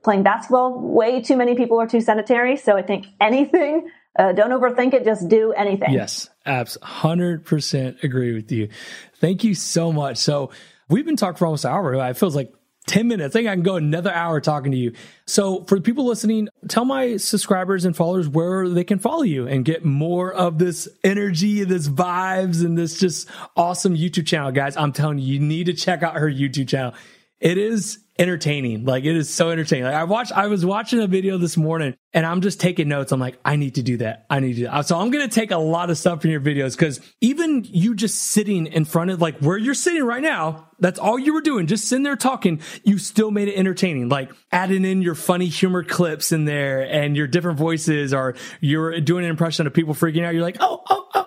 [0.03, 0.79] playing basketball.
[0.79, 2.57] Way too many people are too sedentary.
[2.57, 3.89] So I think anything.
[4.17, 5.03] Uh, don't overthink it.
[5.03, 5.91] Just do anything.
[5.91, 6.77] Yes, abs.
[6.81, 8.69] Hundred percent agree with you.
[9.15, 10.15] Thank you so much.
[10.17, 10.51] So
[10.87, 11.93] we've been talking for almost an hour.
[11.93, 12.54] It feels like
[12.87, 13.35] 10 minutes.
[13.35, 14.93] I think I can go another hour talking to you.
[15.25, 19.65] So for people listening, tell my subscribers and followers where they can follow you and
[19.65, 24.51] get more of this energy, this vibes, and this just awesome YouTube channel.
[24.51, 26.93] Guys, I'm telling you, you need to check out her YouTube channel.
[27.39, 28.85] It is entertaining.
[28.85, 29.85] Like it is so entertaining.
[29.85, 33.11] Like I watched, I was watching a video this morning and I'm just taking notes.
[33.11, 34.25] I'm like, I need to do that.
[34.29, 34.87] I need to do that.
[34.87, 37.93] So I'm going to take a lot of stuff from your videos because even you
[37.93, 41.41] just sitting in front of like where you're sitting right now, that's all you were
[41.41, 41.67] doing.
[41.67, 42.61] Just sitting there talking.
[42.83, 47.17] You still made it entertaining, like adding in your funny humor clips in there and
[47.17, 50.33] your different voices or you're doing an impression of people freaking out.
[50.33, 51.25] You're like, oh, oh, oh,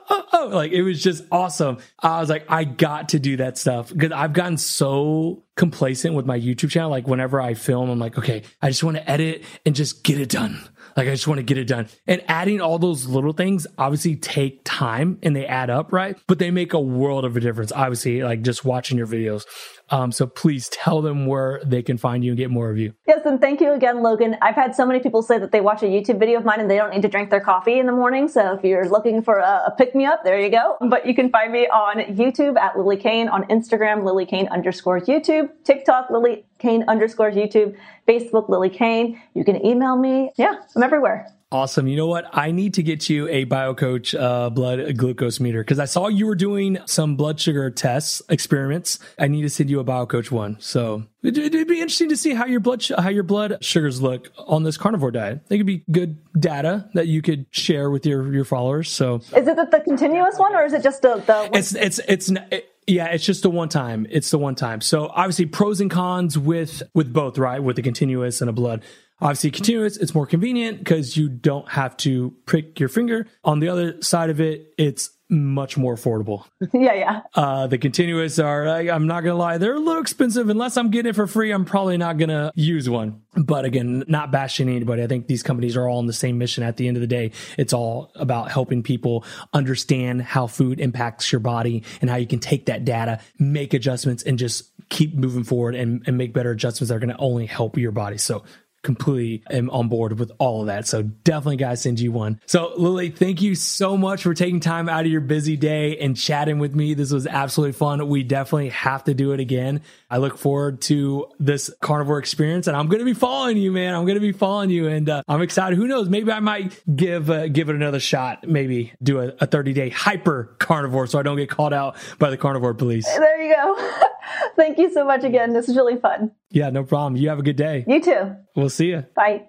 [0.52, 1.78] Like it was just awesome.
[2.00, 6.26] I was like, I got to do that stuff because I've gotten so complacent with
[6.26, 6.90] my YouTube channel.
[6.90, 10.20] Like whenever I film, I'm like, okay, I just want to edit and just get
[10.20, 10.60] it done.
[10.96, 11.88] Like I just want to get it done.
[12.06, 16.16] And adding all those little things obviously take time and they add up, right?
[16.26, 17.70] But they make a world of a difference.
[17.72, 19.44] Obviously, like just watching your videos.
[19.90, 22.94] Um, so please tell them where they can find you and get more of you.
[23.06, 24.36] Yes, and thank you again, Logan.
[24.42, 26.70] I've had so many people say that they watch a YouTube video of mine and
[26.70, 28.28] they don't need to drink their coffee in the morning.
[28.28, 30.76] So if you're looking for a, a pick me up, there you go.
[30.88, 35.00] But you can find me on YouTube at Lillie Kane, on Instagram, Lillie Kane underscore
[35.00, 37.76] YouTube, TikTok, Lillie Kane underscore YouTube,
[38.06, 39.20] Facebook, Lillie Kane.
[39.34, 40.30] You can email me.
[40.36, 41.26] Yeah, I'm everywhere.
[41.50, 41.88] Awesome.
[41.88, 42.26] You know what?
[42.30, 46.26] I need to get you a BioCoach uh, blood glucose meter because I saw you
[46.26, 48.98] were doing some blood sugar tests experiments.
[49.18, 50.58] I need to send you a BioCoach one.
[50.60, 54.30] So it'd, it'd be interesting to see how your blood how your blood sugars look
[54.36, 55.48] on this carnivore diet.
[55.48, 58.90] They could be good data that you could share with your your followers.
[58.90, 61.48] So is it the, the continuous one or is it just the the?
[61.54, 62.30] It's it's it's.
[62.30, 64.06] It, yeah, it's just the one time.
[64.08, 64.80] It's the one time.
[64.80, 67.62] So obviously pros and cons with with both, right?
[67.62, 68.82] With the continuous and a blood.
[69.20, 73.26] Obviously, continuous, it's more convenient because you don't have to prick your finger.
[73.44, 76.44] On the other side of it, it's much more affordable.
[76.72, 77.20] yeah, yeah.
[77.34, 80.48] Uh, the continuous are, I'm not going to lie, they're a little expensive.
[80.48, 83.22] Unless I'm getting it for free, I'm probably not going to use one.
[83.36, 85.02] But again, not bashing anybody.
[85.02, 87.06] I think these companies are all on the same mission at the end of the
[87.06, 87.32] day.
[87.58, 92.38] It's all about helping people understand how food impacts your body and how you can
[92.38, 96.88] take that data, make adjustments, and just keep moving forward and, and make better adjustments
[96.88, 98.16] that are going to only help your body.
[98.16, 98.44] So
[98.88, 100.86] completely am on board with all of that.
[100.86, 102.40] So definitely guys send you one.
[102.46, 106.16] So Lillie, thank you so much for taking time out of your busy day and
[106.16, 106.94] chatting with me.
[106.94, 108.08] This was absolutely fun.
[108.08, 109.82] We definitely have to do it again.
[110.08, 113.94] I look forward to this carnivore experience and I'm going to be following you, man.
[113.94, 115.76] I'm going to be following you and uh, I'm excited.
[115.76, 116.08] Who knows?
[116.08, 118.48] Maybe I might give, uh, give it another shot.
[118.48, 122.30] Maybe do a, a 30 day hyper carnivore so I don't get called out by
[122.30, 123.04] the carnivore police.
[123.04, 123.92] There you go.
[124.56, 125.52] Thank you so much again.
[125.52, 126.30] This is really fun.
[126.50, 127.16] Yeah, no problem.
[127.16, 127.84] You have a good day.
[127.86, 128.36] You too.
[128.56, 129.04] We'll see you.
[129.14, 129.48] Bye.